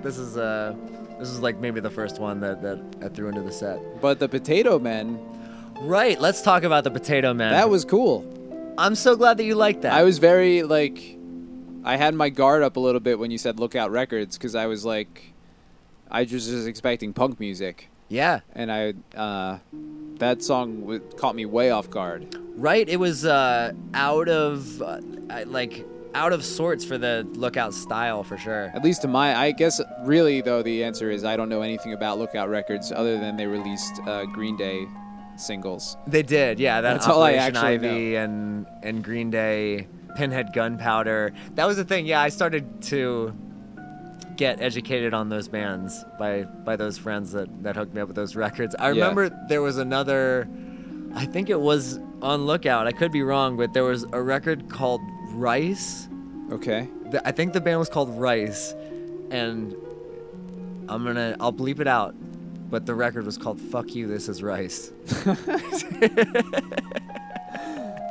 [0.03, 0.75] this is uh,
[1.19, 4.01] This is like maybe the first one that, that I threw into the set.
[4.01, 5.19] But the Potatomen,
[5.81, 6.19] Right.
[6.21, 7.53] Let's talk about the Potato Man.
[7.53, 8.25] that was cool.
[8.79, 9.93] I'm so glad that you liked that.
[9.93, 11.17] I was very like,
[11.85, 14.67] I had my guard up a little bit when you said Lookout Records because I
[14.67, 15.33] was like,
[16.11, 18.41] I just was expecting punk music, yeah.
[18.55, 19.59] and I uh,
[20.19, 22.37] that song w- caught me way off guard.
[22.57, 22.89] Right.
[22.89, 25.01] It was uh, out of uh,
[25.47, 28.73] like out of sorts for the Lookout style for sure.
[28.75, 31.93] At least to my, I guess really though the answer is I don't know anything
[31.93, 34.87] about Lookout Records other than they released uh, Green Day
[35.37, 35.99] singles.
[36.07, 36.81] They did, yeah.
[36.81, 41.35] That That's all I Operation actually Ivy and and Green Day, Pinhead Gunpowder.
[41.55, 42.07] That was the thing.
[42.07, 43.37] Yeah, I started to
[44.37, 48.17] get educated on those bands by by those friends that that hooked me up with
[48.17, 48.75] those records.
[48.79, 49.03] I Yeah.
[49.03, 50.49] remember there was another.
[51.15, 52.87] I think it was on Lookout.
[52.87, 55.01] I could be wrong, but there was a record called
[55.33, 56.09] Rice.
[56.53, 56.89] Okay.
[57.11, 58.75] The- I think the band was called Rice,
[59.31, 59.75] and
[60.89, 62.15] I'm gonna I'll bleep it out.
[62.69, 64.91] But the record was called "Fuck You, This Is Rice."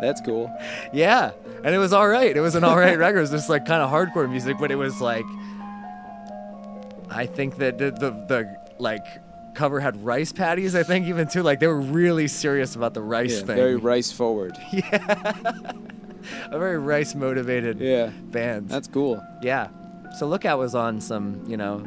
[0.02, 0.52] That's cool.
[0.93, 1.31] Yeah,
[1.64, 2.35] and it was all right.
[2.35, 3.18] It was an all right record.
[3.19, 5.26] It was just like kind of hardcore music, but it was like,
[7.16, 9.06] I think that the, the the like
[9.56, 10.76] cover had rice patties.
[10.76, 11.42] I think even too.
[11.44, 13.56] Like they were really serious about the rice Yeah, thing.
[13.56, 14.58] very rice forward.
[14.72, 15.62] Yeah.
[16.52, 18.08] a very rice motivated Yeah.
[18.32, 18.70] band.
[18.70, 19.24] That's cool.
[19.42, 19.68] yeah.
[20.18, 21.84] So Lookout was on some, you know,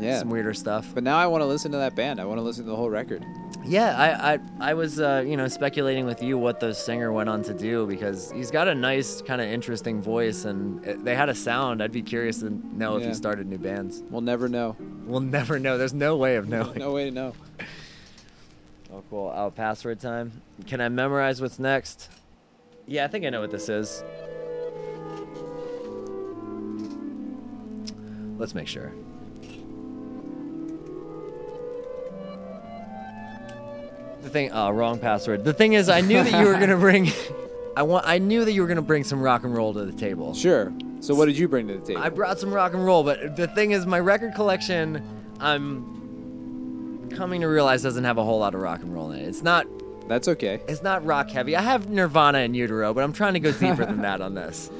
[0.00, 0.18] Yeah.
[0.20, 0.90] some weirder stuff.
[0.94, 2.20] But now I want to listen to that band.
[2.20, 3.24] I want to listen to the whole record.
[3.64, 4.38] Yeah, I, I,
[4.70, 7.86] I was, uh, you know, speculating with you what the singer went on to do
[7.86, 11.82] because he's got a nice, kind of interesting voice, and it, they had a sound.
[11.82, 14.02] I'd be curious to know if he started new bands.
[14.10, 14.76] We'll never know.
[15.06, 15.78] We'll never know.
[15.78, 16.78] There's no way of knowing.
[16.78, 17.34] No way to know.
[18.92, 19.32] Oh, cool.
[19.34, 20.42] Oh, password time.
[20.66, 22.10] Can I memorize what's next?
[22.86, 24.02] Yeah, I think I know what this is.
[28.38, 28.92] Let's make sure.
[34.22, 35.44] The thing, oh, wrong password.
[35.44, 37.10] The thing is, I knew that you were gonna bring.
[37.76, 38.06] I want.
[38.06, 40.34] I knew that you were gonna bring some rock and roll to the table.
[40.34, 40.72] Sure.
[41.00, 42.00] So what did you bring to the table?
[42.00, 45.02] I brought some rock and roll, but the thing is, my record collection,
[45.40, 49.28] I'm coming to realize doesn't have a whole lot of rock and roll in it.
[49.28, 49.66] It's not.
[50.08, 50.60] That's okay.
[50.68, 51.56] It's not rock heavy.
[51.56, 54.70] I have Nirvana In Utero, but I'm trying to go deeper than that on this.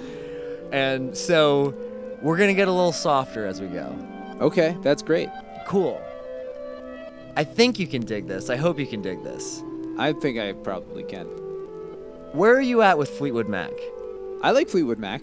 [0.71, 1.75] And so,
[2.23, 3.95] we're gonna get a little softer as we go.
[4.41, 5.29] Okay, that's great.
[5.67, 6.01] Cool.
[7.35, 8.51] I think you can dig this.
[8.51, 9.63] I hope you can dig this.
[9.99, 11.25] I think I probably can.
[12.33, 13.73] Where are you at with Fleetwood Mac?
[14.43, 15.23] I like Fleetwood Mac.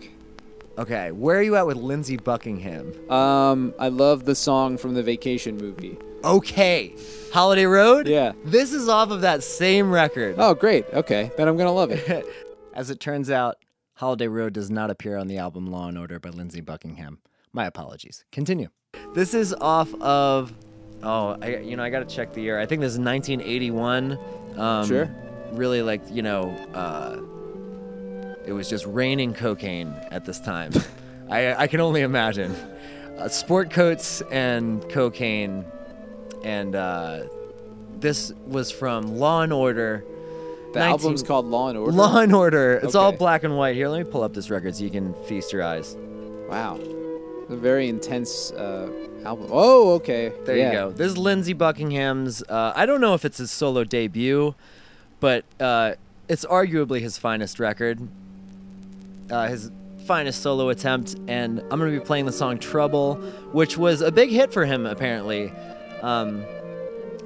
[0.77, 2.93] Okay, where are you at with Lindsey Buckingham?
[3.11, 5.97] Um, I love the song from the Vacation movie.
[6.23, 6.95] Okay,
[7.31, 8.07] Holiday Road?
[8.07, 8.31] Yeah.
[8.45, 10.35] This is off of that same record.
[10.37, 10.85] Oh, great.
[10.93, 12.25] Okay, then I'm gonna love it.
[12.73, 13.57] As it turns out,
[13.95, 17.19] Holiday Road does not appear on the album Law and Order by Lindsey Buckingham.
[17.51, 18.23] My apologies.
[18.31, 18.69] Continue.
[19.13, 20.53] This is off of.
[21.01, 22.59] Oh, I, you know, I got to check the year.
[22.59, 24.17] I think this is 1981.
[24.57, 25.09] Um, Sure.
[25.51, 27.17] Really, like, you know, uh,
[28.45, 30.71] it was just raining cocaine at this time.
[31.29, 32.55] I, I can only imagine.
[33.17, 35.65] Uh, sport coats and cocaine.
[36.43, 37.23] And uh,
[37.99, 40.03] this was from Law and Order.
[40.73, 41.91] The 19 album's called Law and Order.
[41.93, 42.79] Law and Order.
[42.83, 43.75] It's all black and white.
[43.75, 45.97] Here, let me pull up this record so you can feast your eyes.
[46.47, 46.79] Wow.
[47.49, 48.89] A very intense uh,
[49.25, 49.47] album.
[49.51, 50.31] Oh, okay.
[50.45, 50.67] There Yeah.
[50.67, 50.91] you go.
[50.91, 52.43] This is Lindsey Buckingham's.
[52.43, 54.53] Uh, I don't know if it's his solo debut,
[55.19, 55.93] but uh,
[56.27, 58.07] it's arguably his finest record,
[59.31, 59.71] uh, his
[60.05, 61.15] finest solo attempt.
[61.27, 63.15] And I'm going to be playing the song Trouble,
[63.51, 65.51] which was a big hit for him, apparently.
[66.03, 66.43] Um,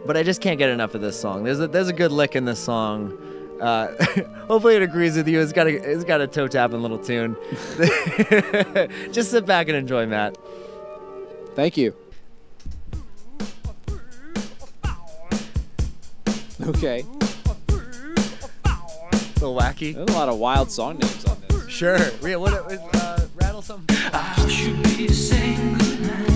[0.06, 1.44] but I just can't get enough of this song.
[1.44, 3.18] There's a, there's a good lick in this song.
[3.64, 3.88] Uh,
[4.48, 5.40] hopefully it agrees with you.
[5.40, 7.38] It's got a it's got a toe tapping little tune.
[9.14, 10.38] just sit back and enjoy, Matt.
[11.56, 11.95] Thank you.
[16.61, 17.06] Okay.
[18.65, 18.76] A
[19.40, 19.94] little wacky.
[19.95, 21.69] There's a lot of wild song names on this.
[21.69, 21.98] Sure.
[22.22, 23.85] Yeah, what, uh, rattle some.
[23.90, 26.30] I should be saying goodnight.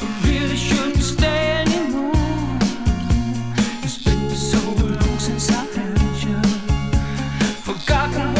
[0.00, 1.65] I really shouldn't stay
[7.66, 8.35] Forgotten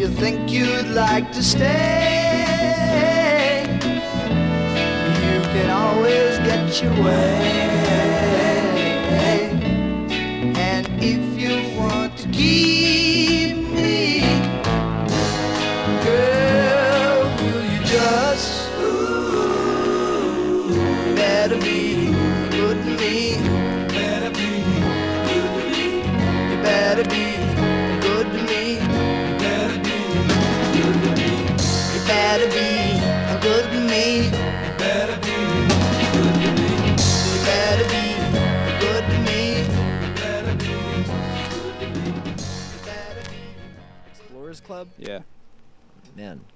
[0.00, 1.66] you think you'd like to stay,
[5.24, 7.89] you can always get your way.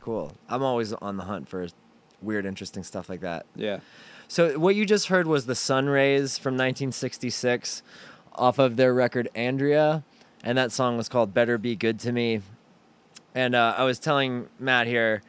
[0.04, 0.32] Cool.
[0.50, 1.66] I'm always on the hunt for
[2.20, 3.46] weird, interesting stuff like that.
[3.56, 3.80] Yeah.
[4.28, 7.82] So what you just heard was the Sunrays from 1966
[8.34, 10.04] off of their record Andrea,
[10.42, 12.42] and that song was called Better Be Good to Me.
[13.34, 15.22] And uh, I was telling Matt here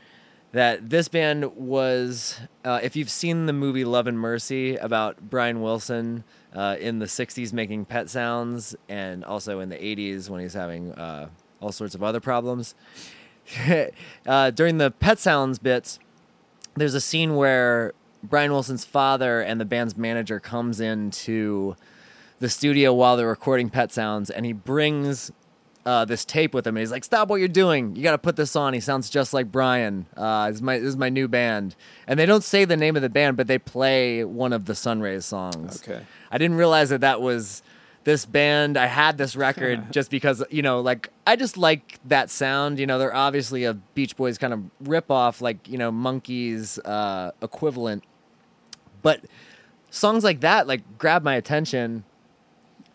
[0.52, 5.61] that this band was, uh, if you've seen the movie Love and Mercy about Brian
[5.61, 10.53] Wilson uh, in the 60s making pet sounds and also in the 80s when he's
[10.53, 11.30] having uh,
[11.61, 12.76] all sorts of other problems.
[14.26, 15.99] uh, during the pet sounds bits,
[16.76, 17.93] there's a scene where
[18.23, 21.76] Brian Wilson's father and the band's manager comes into
[22.39, 25.31] the studio while they're recording Pet Sounds, and he brings
[25.85, 26.76] uh, this tape with him.
[26.76, 27.95] And he's like, "Stop what you're doing!
[27.95, 28.73] You got to put this on.
[28.73, 30.07] He sounds just like Brian.
[30.17, 31.76] Uh, this, is my, this is my new band."
[32.07, 34.76] And they don't say the name of the band, but they play one of the
[34.76, 35.81] Sunrays songs.
[35.84, 36.03] Okay.
[36.31, 37.61] I didn't realize that that was
[38.06, 38.77] this band.
[38.77, 42.80] I had this record just because you know, like I just like that sound.
[42.80, 47.32] You know, they're obviously a Beach Boys kind of ripoff, like you know, Monkees uh,
[47.41, 48.03] equivalent.
[49.02, 49.26] But
[49.90, 52.06] songs like that like grab my attention.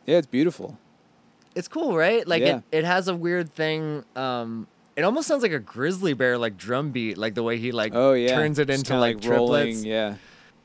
[0.06, 0.78] Yeah, it's beautiful.
[1.54, 2.26] It's cool, right?
[2.26, 2.56] Like Yeah.
[2.58, 4.04] it, it has a weird thing.
[4.16, 4.66] Um,
[4.96, 7.92] it almost sounds like a grizzly bear, like drum beat, like the way he like
[7.94, 9.40] Oh yeah, turns it Just into kinda like, triplets.
[9.40, 9.84] rolling.
[9.84, 10.16] Yeah,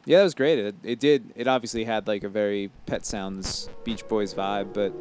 [0.05, 0.59] yeah, that was great.
[0.59, 1.33] It, it did.
[1.35, 4.93] It obviously had like a very Pet Sounds Beach Boys vibe, but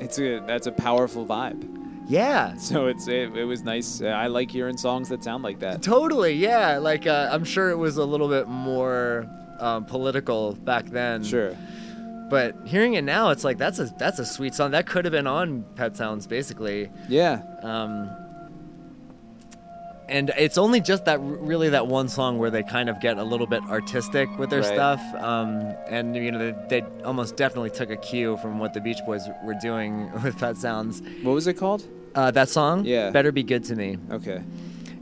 [0.00, 1.78] it's a that's a powerful vibe.
[2.08, 4.02] Yeah, So it's it, it was nice.
[4.02, 5.82] I like hearing songs that sound like that.
[5.82, 6.34] totally.
[6.34, 9.28] Yeah, like uh, I'm sure it was a little bit more
[9.60, 11.22] um, political back then.
[11.22, 11.56] Sure.
[12.28, 14.72] but hearing it now, it's like that's a that's a sweet song.
[14.72, 16.90] That could have been on Pet Sounds, basically.
[17.08, 17.42] Yeah.
[17.62, 18.10] Um,
[20.12, 23.24] and it's only just that really that one song where they kind of get a
[23.24, 24.74] little bit artistic with their Right.
[24.74, 28.80] stuff um, and you know they, they almost definitely took a cue from what the
[28.80, 31.82] beach boys were doing with pet sounds What was it called?
[32.14, 33.10] uh, that song Yeah.
[33.10, 34.40] better be good to me Okay.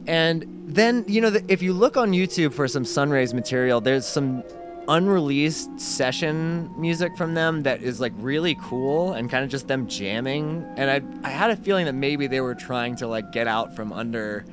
[0.07, 4.07] and then you know the, if you look on youtube for some sunrays material there's
[4.07, 4.45] some
[4.89, 9.87] unreleased session music from them that is like really cool and kind of just them
[9.87, 13.47] jamming and I, I had a feeling that maybe they were trying to like get
[13.47, 14.45] out from under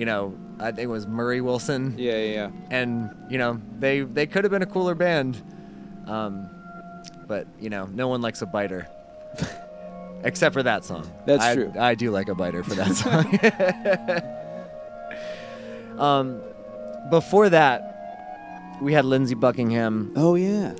[0.00, 2.50] you know i think it was murray wilson Yeah, yeah, yeah.
[2.78, 2.90] and
[3.28, 5.32] you know they they could have been a cooler band
[6.06, 6.48] um,
[7.28, 8.88] but you know no one likes a biter
[10.24, 11.72] except for that song That's I- true.
[11.78, 13.24] i do like a biter for that song
[16.00, 16.40] um,
[17.10, 17.86] before that
[18.80, 20.72] we had lindsey buckingham Oh yeah.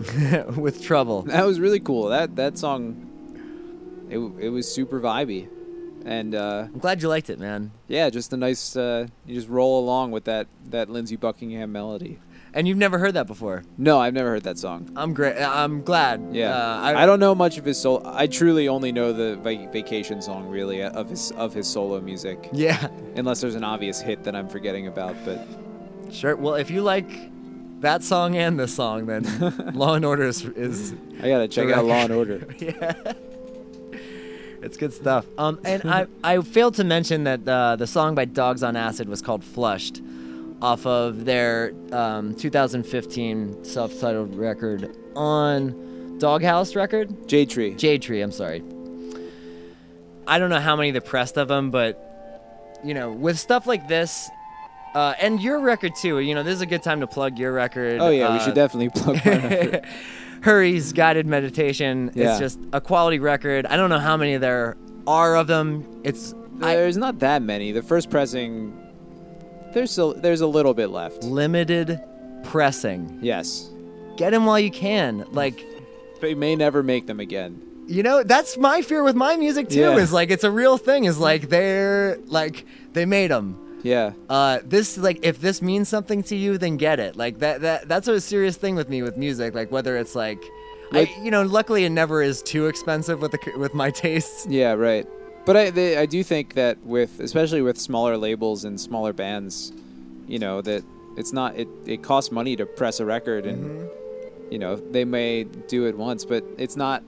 [0.57, 2.09] with trouble That was really cool.
[2.09, 3.07] That that song.
[4.09, 5.49] It it was super vibey,
[6.05, 8.77] and uh, i'm glad you liked it man yeah, just a nice.
[8.77, 12.19] Uh, you just roll along with that that Lindsey Buckingham melody.
[12.55, 14.91] and you've never heard that before No, I've never heard that song.
[14.97, 18.03] i'm great i'm glad Yeah, uh, I, don't know much of his solo.
[18.05, 22.01] I truly only know the va- vacation song, really, uh, of his of his solo
[22.01, 22.49] music.
[22.53, 25.47] yeah Unless there's an obvious hit that I'm forgetting about, but
[26.13, 27.11] sure well if you like
[27.81, 29.25] that song and this song then
[29.75, 32.13] law and order is, is I gotta check out Law and.
[32.13, 32.47] Order.
[32.59, 33.13] yeah.
[34.63, 35.27] It's good stuff.
[35.39, 39.09] Um, and I, I failed to mention that uh, the song by Dogs on Acid
[39.09, 40.03] was called Flushed
[40.63, 47.29] off of their um, 2015 self titled record on Doghouse record?
[47.29, 47.75] Jade Tree.
[47.75, 48.63] Jade Tree, I'm sorry.
[50.27, 53.89] I don't know how many they pressed of them, but, you know, with stuff like
[53.89, 54.29] this,
[54.95, 57.53] uh, and your record too, you know, this is a good time to plug your
[57.53, 58.01] record.
[58.01, 59.87] oh yeah, we uh, should definitely plug my record.
[60.43, 62.11] Hurry's guided meditation.
[62.15, 62.31] Yeah.
[62.31, 63.67] It's just a quality record.
[63.67, 64.77] I don't know how many there
[65.07, 66.01] are of them.
[66.05, 67.73] It's I, There's not that many.
[67.73, 68.77] The first pressing,
[69.73, 71.23] there's a, there's a little bit left.
[71.23, 72.01] limited
[72.45, 73.19] pressing.
[73.23, 73.71] Yes,
[74.17, 75.25] Get them while you can.
[75.33, 75.65] Like
[76.21, 77.63] they may never make them again.
[77.87, 79.81] you know, that's my fear with my music too.
[79.81, 79.97] Yeah.
[79.97, 81.05] Is like it's a real thing.
[81.05, 83.70] Is like they're like they made them.
[83.83, 87.17] Yeah, Uh, this like if this means something to you, then get it.
[87.17, 89.55] Like that that that's a serious thing with me with music.
[89.55, 90.43] Like whether it's like.
[90.93, 94.45] I, you know, luckily it never is too expensive with the with my tastes.
[94.49, 95.07] yeah, right.
[95.47, 99.73] But I they, I do think that with especially with smaller labels and smaller bands,
[100.27, 100.83] you know that
[101.17, 103.89] it's not it it costs money to press a record and
[104.51, 107.05] you know they may do it once, but it's not.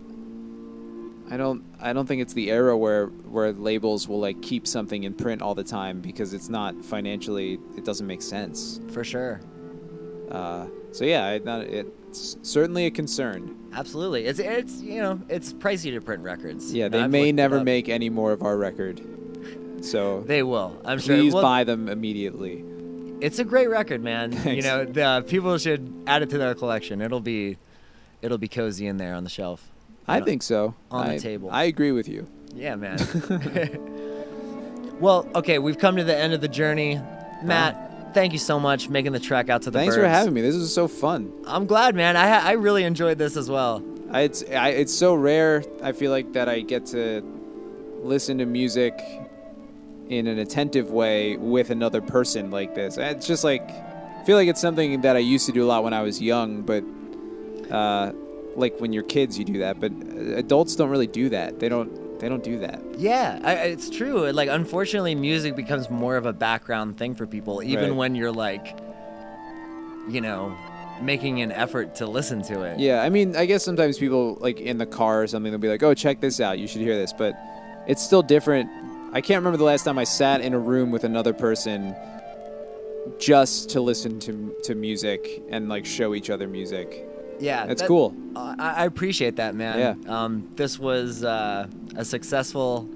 [1.32, 5.04] I don't I don't think it's the era where where labels will like keep something
[5.04, 8.80] in print all the time because it's not financially it doesn't make sense.
[8.90, 9.40] For sure.
[10.30, 13.56] Uh, so yeah, I, not, it's certainly a concern.
[13.72, 14.26] Absolutely.
[14.26, 16.70] It's it's you know it's pricey to print records.
[16.70, 19.00] Yeah, they I've may never make any more of our record.
[19.80, 20.78] So They will.
[20.84, 21.16] I'm sure.
[21.16, 22.62] please Well, buy them immediately.
[23.22, 24.32] It's a great record, man.
[24.44, 27.00] You know, the, people should add it to their collection.
[27.00, 27.56] It'll be
[28.20, 29.72] it'll be cozy in there on the shelf.
[30.07, 30.74] I know, think so.
[30.91, 31.51] on the table.
[31.51, 32.27] I agree with you.
[32.55, 32.99] Yeah, man.
[35.01, 37.01] well, okay, we've come to the end of the journey.
[37.43, 40.35] Matt, thank you so much for making the trek out to the Thanks for having
[40.35, 40.41] me.
[40.41, 41.33] This is so fun.
[41.47, 42.16] I'm glad, man.
[42.16, 43.83] I ha- I really enjoyed this as well.
[44.11, 45.65] I, it's I, it's so rare.
[45.83, 47.23] I feel like that I get to
[48.03, 49.01] listen to music
[50.09, 52.99] in an attentive way with another person like this.
[52.99, 55.83] It's just like I feel like it's something that I used to do a lot
[55.83, 56.85] when I was young, but
[57.74, 58.12] uh,
[58.57, 59.81] like when you're kids, you do that.
[59.81, 59.93] But
[60.37, 61.59] adults don't really do that.
[61.61, 62.19] They don't.
[62.20, 62.81] They don't do that.
[62.99, 64.31] Yeah, I, it's true.
[64.31, 67.97] Like, unfortunately, music becomes more of a background thing for people, even Right.
[67.97, 68.79] when you're like,
[70.09, 70.57] you know,
[71.03, 72.79] making an effort to listen to it.
[72.79, 75.69] Yeah, I mean, I guess sometimes people like in the car or something, they'll be
[75.69, 76.61] like, "Oh, check this out.
[76.61, 77.35] You should hear this." But
[77.89, 78.70] it's still different.
[79.12, 81.95] I can't remember the last time I sat in a room with another person
[83.19, 87.09] just to listen to to music and like show each other music.
[87.40, 88.14] Yeah, That's that- cool.
[88.36, 89.78] uh, I, I appreciate that, man.
[89.78, 89.94] Yeah.
[90.24, 92.88] Um, this was uh, a successful,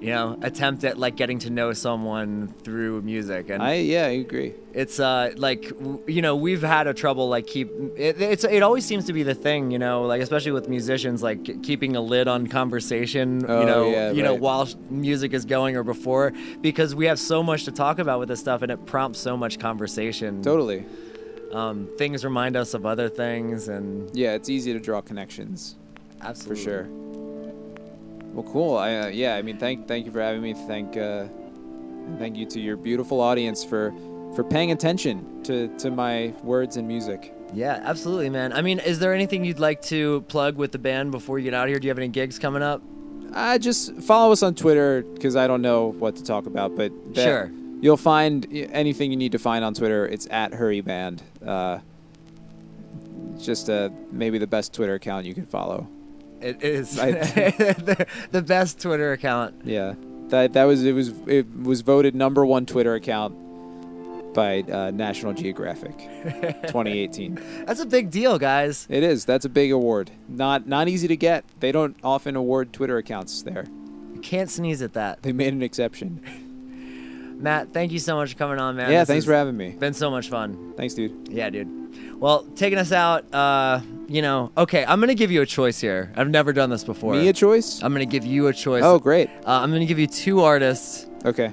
[0.00, 4.10] you know, attempt at like getting to know someone through music, and I yeah, I
[4.26, 4.52] agree.
[4.74, 8.62] it's uh like w- you know we've had a trouble like keep it, it's it
[8.62, 12.00] always seems to be the thing you know like especially with musicians like keeping a
[12.00, 16.32] lid on conversation Oh, you know yeah, you know while music is going or before
[16.60, 19.36] because we have so much to talk about with this stuff and it prompts so
[19.36, 20.84] much conversation Totally.
[21.54, 25.76] Um, things remind us of other things and Yeah, it's easy to draw connections
[26.20, 26.86] Absolutely, for sure.
[28.32, 28.76] Well, cool.
[28.76, 30.54] I uh, yeah, I mean, thank thank you for having me.
[30.54, 31.26] Thank uh,
[32.18, 33.92] thank you to your beautiful audience for
[34.34, 37.32] for paying attention to to my words and music.
[37.54, 41.12] yeah absolutely man i mean is there anything you'd like to plug with the band
[41.12, 42.82] before you get out of here do you have any gigs coming up
[43.32, 46.90] Uh, just follow us on Twitter because I don't know what to talk about, but
[47.14, 47.46] that- Sure.
[47.84, 50.06] You'll find anything you need to find on Twitter.
[50.08, 51.20] It's at Hurryband.
[51.46, 51.78] Uh,
[53.38, 55.86] just uh, maybe the best Twitter account you can follow.
[56.40, 59.94] it is I- the, the best twitter account Yeah,
[60.28, 63.34] that that was it was it was voted number one Twitter account
[64.34, 65.96] by uh, National Geographic,
[66.66, 67.38] 2018.
[67.66, 68.84] That's a big deal, guys.
[68.90, 69.24] It is.
[69.24, 70.10] That's a big award.
[70.28, 71.44] Not not easy to get.
[71.60, 73.64] They don't often award Twitter accounts there.
[74.14, 75.22] You can't sneeze at that.
[75.22, 76.20] They made an exception.
[77.36, 78.90] Matt, thank you so much for coming on, man.
[78.90, 79.70] yeah, This thanks for having me.
[79.70, 80.72] Been so much fun.
[80.76, 81.28] Thanks, dude.
[81.28, 81.68] Yeah, dude.
[82.20, 85.80] Well, taking us out, uh, you know, okay, I'm going to give you a choice
[85.80, 86.12] here.
[86.16, 87.12] I've never done this before.
[87.12, 87.82] Me a choice?
[87.82, 88.82] I'm going to give you a choice.
[88.84, 89.28] Oh, great.
[89.46, 91.52] Uh, I'm going to give you two artists, Okay.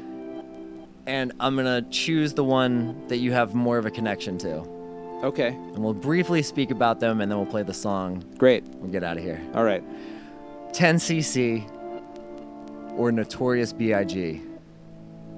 [1.08, 4.60] and I'm going to choose the one that you have more of a connection to.
[5.24, 5.50] Okay.
[5.50, 8.24] And we'll briefly speak about them, and then we'll play the song.
[8.38, 8.64] Great.
[8.66, 9.42] We'll get out of here.
[9.54, 9.84] All right.
[10.74, 11.70] 10cc
[12.98, 14.42] or Notorious B.I.G.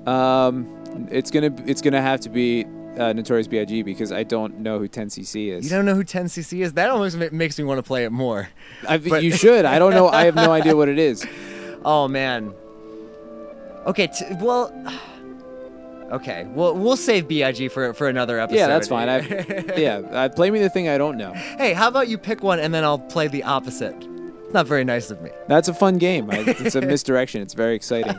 [0.08, 2.66] Um, it's gonna it's gonna have to be
[2.98, 3.84] uh, Notorious B.I.G.
[3.84, 5.64] because I don't know who 10cc is.
[5.66, 6.74] You don't know who 10cc is?
[6.74, 8.50] That almost ma- makes me want to play it more.
[8.88, 9.66] I, but- you should.
[9.66, 10.10] I don't know.
[10.10, 11.26] I have no idea what it is.
[11.86, 12.54] Oh man.
[13.86, 14.72] Okay, t- well
[16.12, 18.58] Okay, well we'll save BIG for for another episode.
[18.60, 19.10] Yeah, that's fine.
[19.10, 19.20] I
[19.78, 19.98] yeah.
[19.98, 21.34] Uh, play me the thing I don't know.
[21.34, 23.96] hey, how about you pick one and then I'll play the opposite?
[24.54, 25.32] Not very nice of me.
[25.48, 26.30] That's a fun game.
[26.30, 27.42] I, it's a misdirection.
[27.42, 28.14] It's very exciting.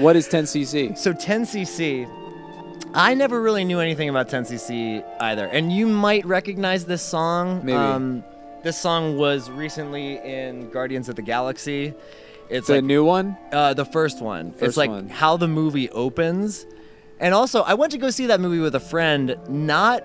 [0.00, 0.96] what is 10cc?
[0.96, 2.08] So 10cc
[2.94, 5.46] I never really knew anything about 10cc either.
[5.46, 7.68] And you might recognize this song.
[7.70, 8.24] Um, Maybe.
[8.62, 11.92] this song was recently in Guardians of the Galaxy.
[12.48, 13.36] It's The like new one?
[13.52, 14.54] Uh, the first one.
[14.60, 15.10] it's like one.
[15.10, 16.64] how the movie opens.
[17.20, 20.02] And also, I went to go see that movie with a friend, not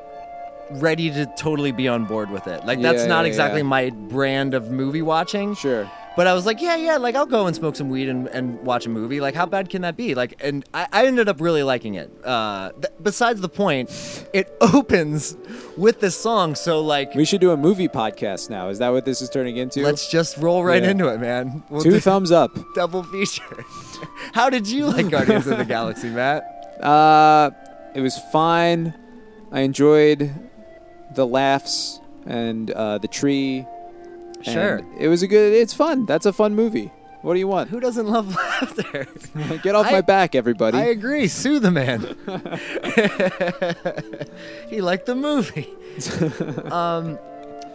[0.71, 2.65] ready to totally be on board with it.
[2.65, 3.67] Like, that's Yeah, not yeah, exactly yeah.
[3.67, 5.55] my brand of movie watching.
[5.55, 5.89] Sure.
[6.15, 8.59] But I was like, yeah, yeah, like I'll go and smoke some weed and, and
[8.63, 9.19] watch a movie.
[9.19, 10.13] Like, how bad can that be?
[10.13, 12.11] Like, and I, I ended up really liking it.
[12.23, 13.89] Uh, th- besides the point,
[14.31, 15.35] it opens
[15.75, 16.53] with this song.
[16.53, 18.69] So, like, We should do a movie podcast now.
[18.69, 19.81] Is that what this is turning into?
[19.81, 21.63] let's just roll right into it, man.
[21.71, 22.55] We'll Two thumbs up.
[22.75, 23.65] double feature.
[24.33, 26.43] How did you like Guardians of the Galaxy, Matt?
[26.79, 27.49] Uh,
[27.95, 28.93] it was fine.
[29.51, 30.31] I enjoyed
[31.15, 33.65] the laughs and uh, the tree.
[34.37, 34.81] and Sure.
[34.99, 35.53] It was a good.
[35.53, 36.05] It's fun.
[36.05, 36.91] That's a fun movie.
[37.21, 37.69] What do you want?
[37.69, 39.07] Who doesn't love laughter?
[39.63, 40.77] Get off I- my back, everybody.
[40.77, 41.27] I agree.
[41.29, 42.01] Sue the man.
[44.69, 45.69] he liked the movie.
[46.69, 47.17] um,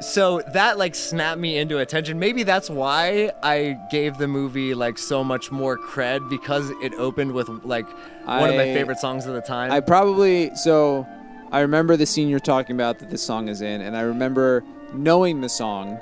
[0.00, 2.18] so that like snapped me into attention.
[2.18, 7.32] Maybe that's why I gave the movie like so much more cred because it opened
[7.32, 7.86] with like
[8.26, 9.72] one of my favorite songs of the time.
[9.72, 11.06] I probably so
[11.50, 14.64] I remember the scene you're talking about that this song is in, and I remember
[14.92, 15.98] knowing the song,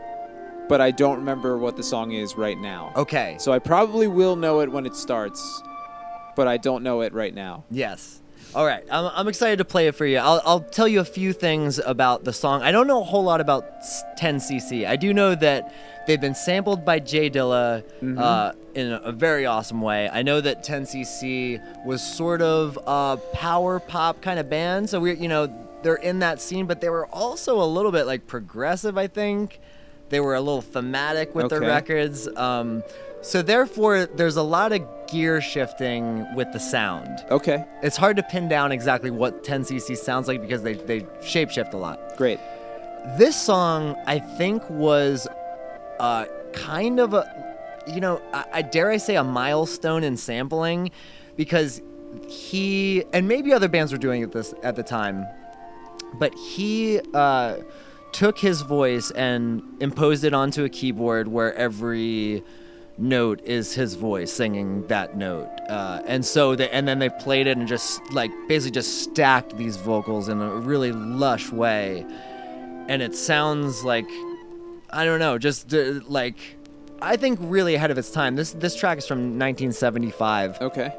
[0.68, 2.92] but I don't remember what the song is right now.
[2.96, 3.36] okay.
[3.38, 5.62] So I probably will know it when it starts,
[6.34, 7.64] but I don't know it right now.
[7.70, 8.20] Yes.
[8.54, 8.84] All right.
[8.90, 10.18] I'm, I'm excited to play it for you.
[10.18, 12.62] I'll, I'll tell you a few things about the song.
[12.62, 13.82] I don't know a whole lot about
[14.18, 14.86] 10cc.
[14.86, 15.72] I do know that
[16.06, 17.82] they've been sampled by Jay Dilla
[18.18, 20.08] uh, in a, very awesome way.
[20.10, 24.88] I know that 10cc was sort of a power pop kind of band.
[24.90, 25.52] So we're, you know,
[25.82, 29.60] they're in that scene, but they were also a little bit like progressive, I think.
[30.08, 32.28] They were a little thematic with their records.
[32.36, 32.84] Um,
[33.22, 37.24] so therefore, there's a lot of gear shifting with the sound.
[37.30, 41.74] Okay, It's hard to pin down exactly what 10cc sounds like because they they shapeshift
[41.74, 42.16] a lot.
[42.16, 42.38] great.
[43.18, 45.28] This song, I think, was
[45.98, 47.24] uh, kind of a,
[47.86, 50.90] you know, I, I dare I say a milestone in sampling,
[51.36, 51.82] because
[52.28, 55.26] he and maybe other bands were doing it this at the time,
[56.14, 57.56] but he uh,
[58.12, 62.42] took his voice and imposed it onto a keyboard where every
[62.96, 65.50] note is his voice singing that note.
[65.68, 69.54] Uh, and so they and then they played it and just like basically just stacked
[69.58, 72.06] these vocals in a really lush way.
[72.88, 74.08] And it sounds like
[74.96, 76.38] I don't know, just uh, like
[77.02, 78.36] I think really ahead of its time.
[78.36, 80.92] This this track is from 1975, Okay,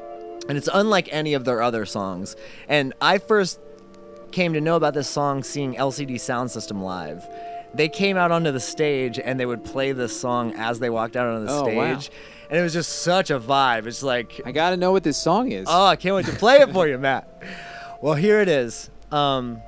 [0.48, 2.36] and it's unlike any of their other songs.
[2.68, 3.58] And I first
[4.30, 7.26] came to know about this song seeing LCD Sound System live.
[7.74, 11.16] They came out onto the stage and they would play this song as they walked
[11.16, 11.76] out onto the Oh, stage,
[12.10, 12.16] wow.
[12.50, 13.86] and it was just such a vibe.
[13.86, 15.66] It's like I gotta know what this song is.
[15.68, 17.42] oh, I can't wait to play it for you, Matt.
[18.00, 18.90] Well, here it is.
[19.10, 19.60] Um,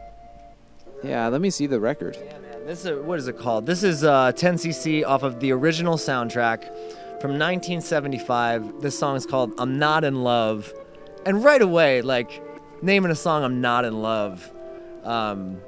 [1.03, 2.17] yeah, let me see the record.
[2.25, 2.37] Yeah.
[2.67, 3.67] This is what is it called?
[3.67, 6.65] This is uh, 10cc off of the original soundtrack
[7.21, 8.81] from 1975.
[8.81, 10.73] This song is called "I'm Not in Love,"
[11.27, 12.43] and right away, like
[12.83, 14.53] naming a song "I'm Not in Love,"
[15.05, 15.61] um,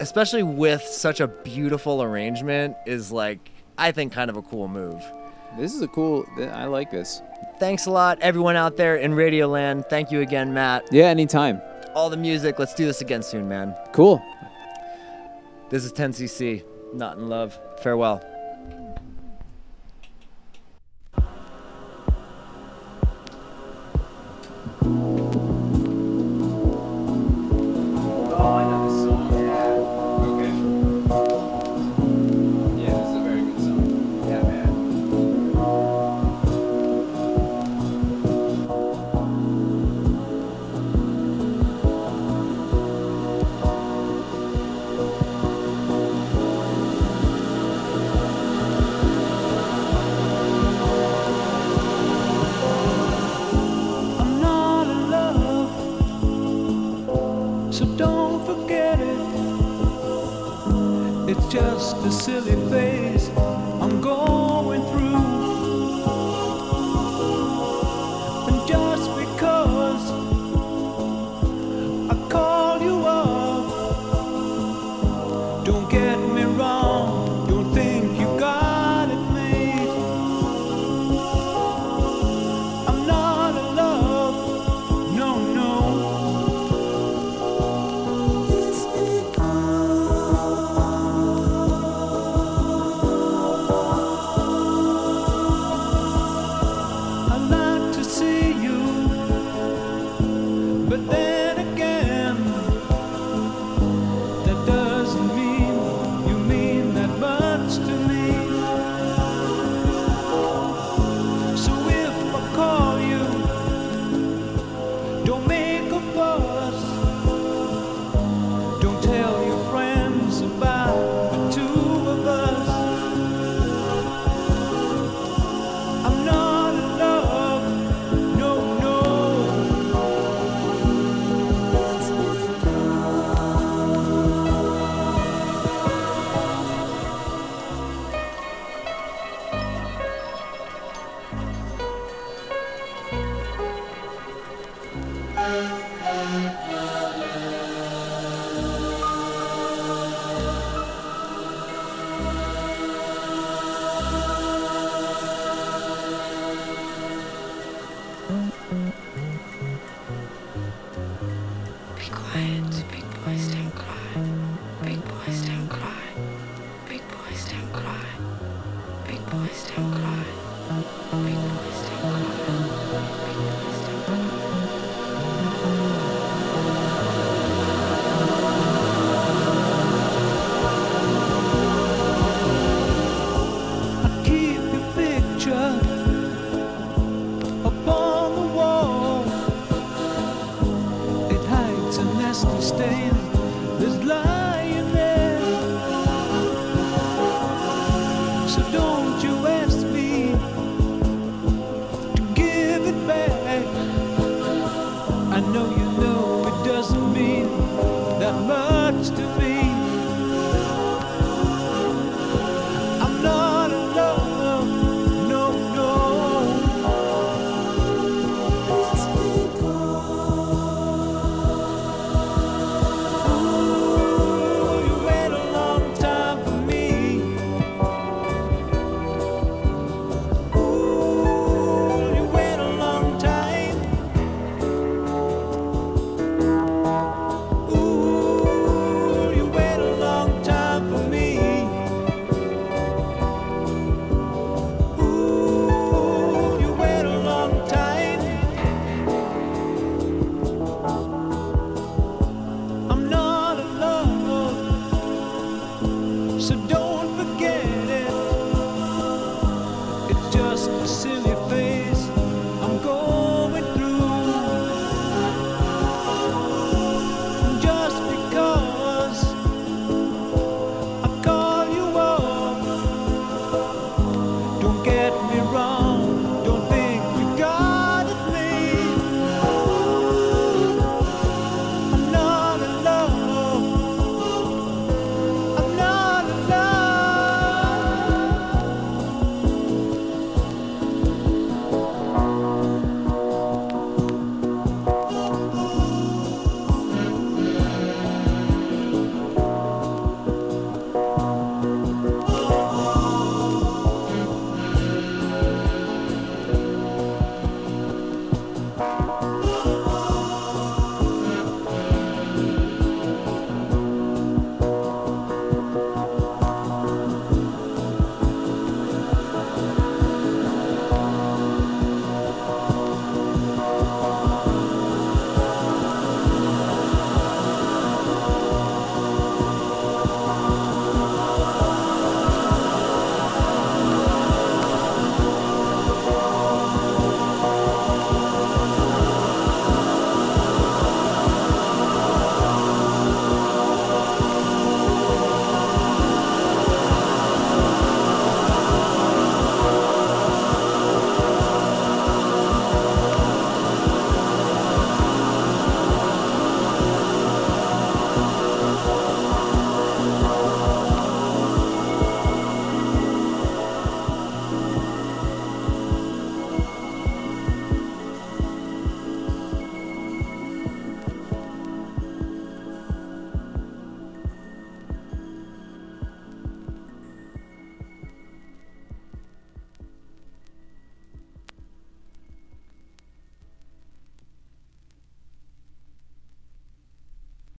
[0.00, 5.02] especially with such a beautiful arrangement, is like I think kind of a cool move.
[5.58, 6.26] This is a cool.
[6.38, 7.22] I like this.
[7.58, 9.88] Thanks a lot, everyone out there in Radioland.
[9.88, 10.92] Thank you again, Matt.
[10.92, 11.60] Yeah, anytime.
[11.94, 12.58] All the music.
[12.58, 13.74] Let's do this again soon, man.
[13.92, 14.22] Cool.
[15.72, 16.64] This is 10cc.
[16.92, 17.58] Not in love.
[17.82, 18.22] Farewell.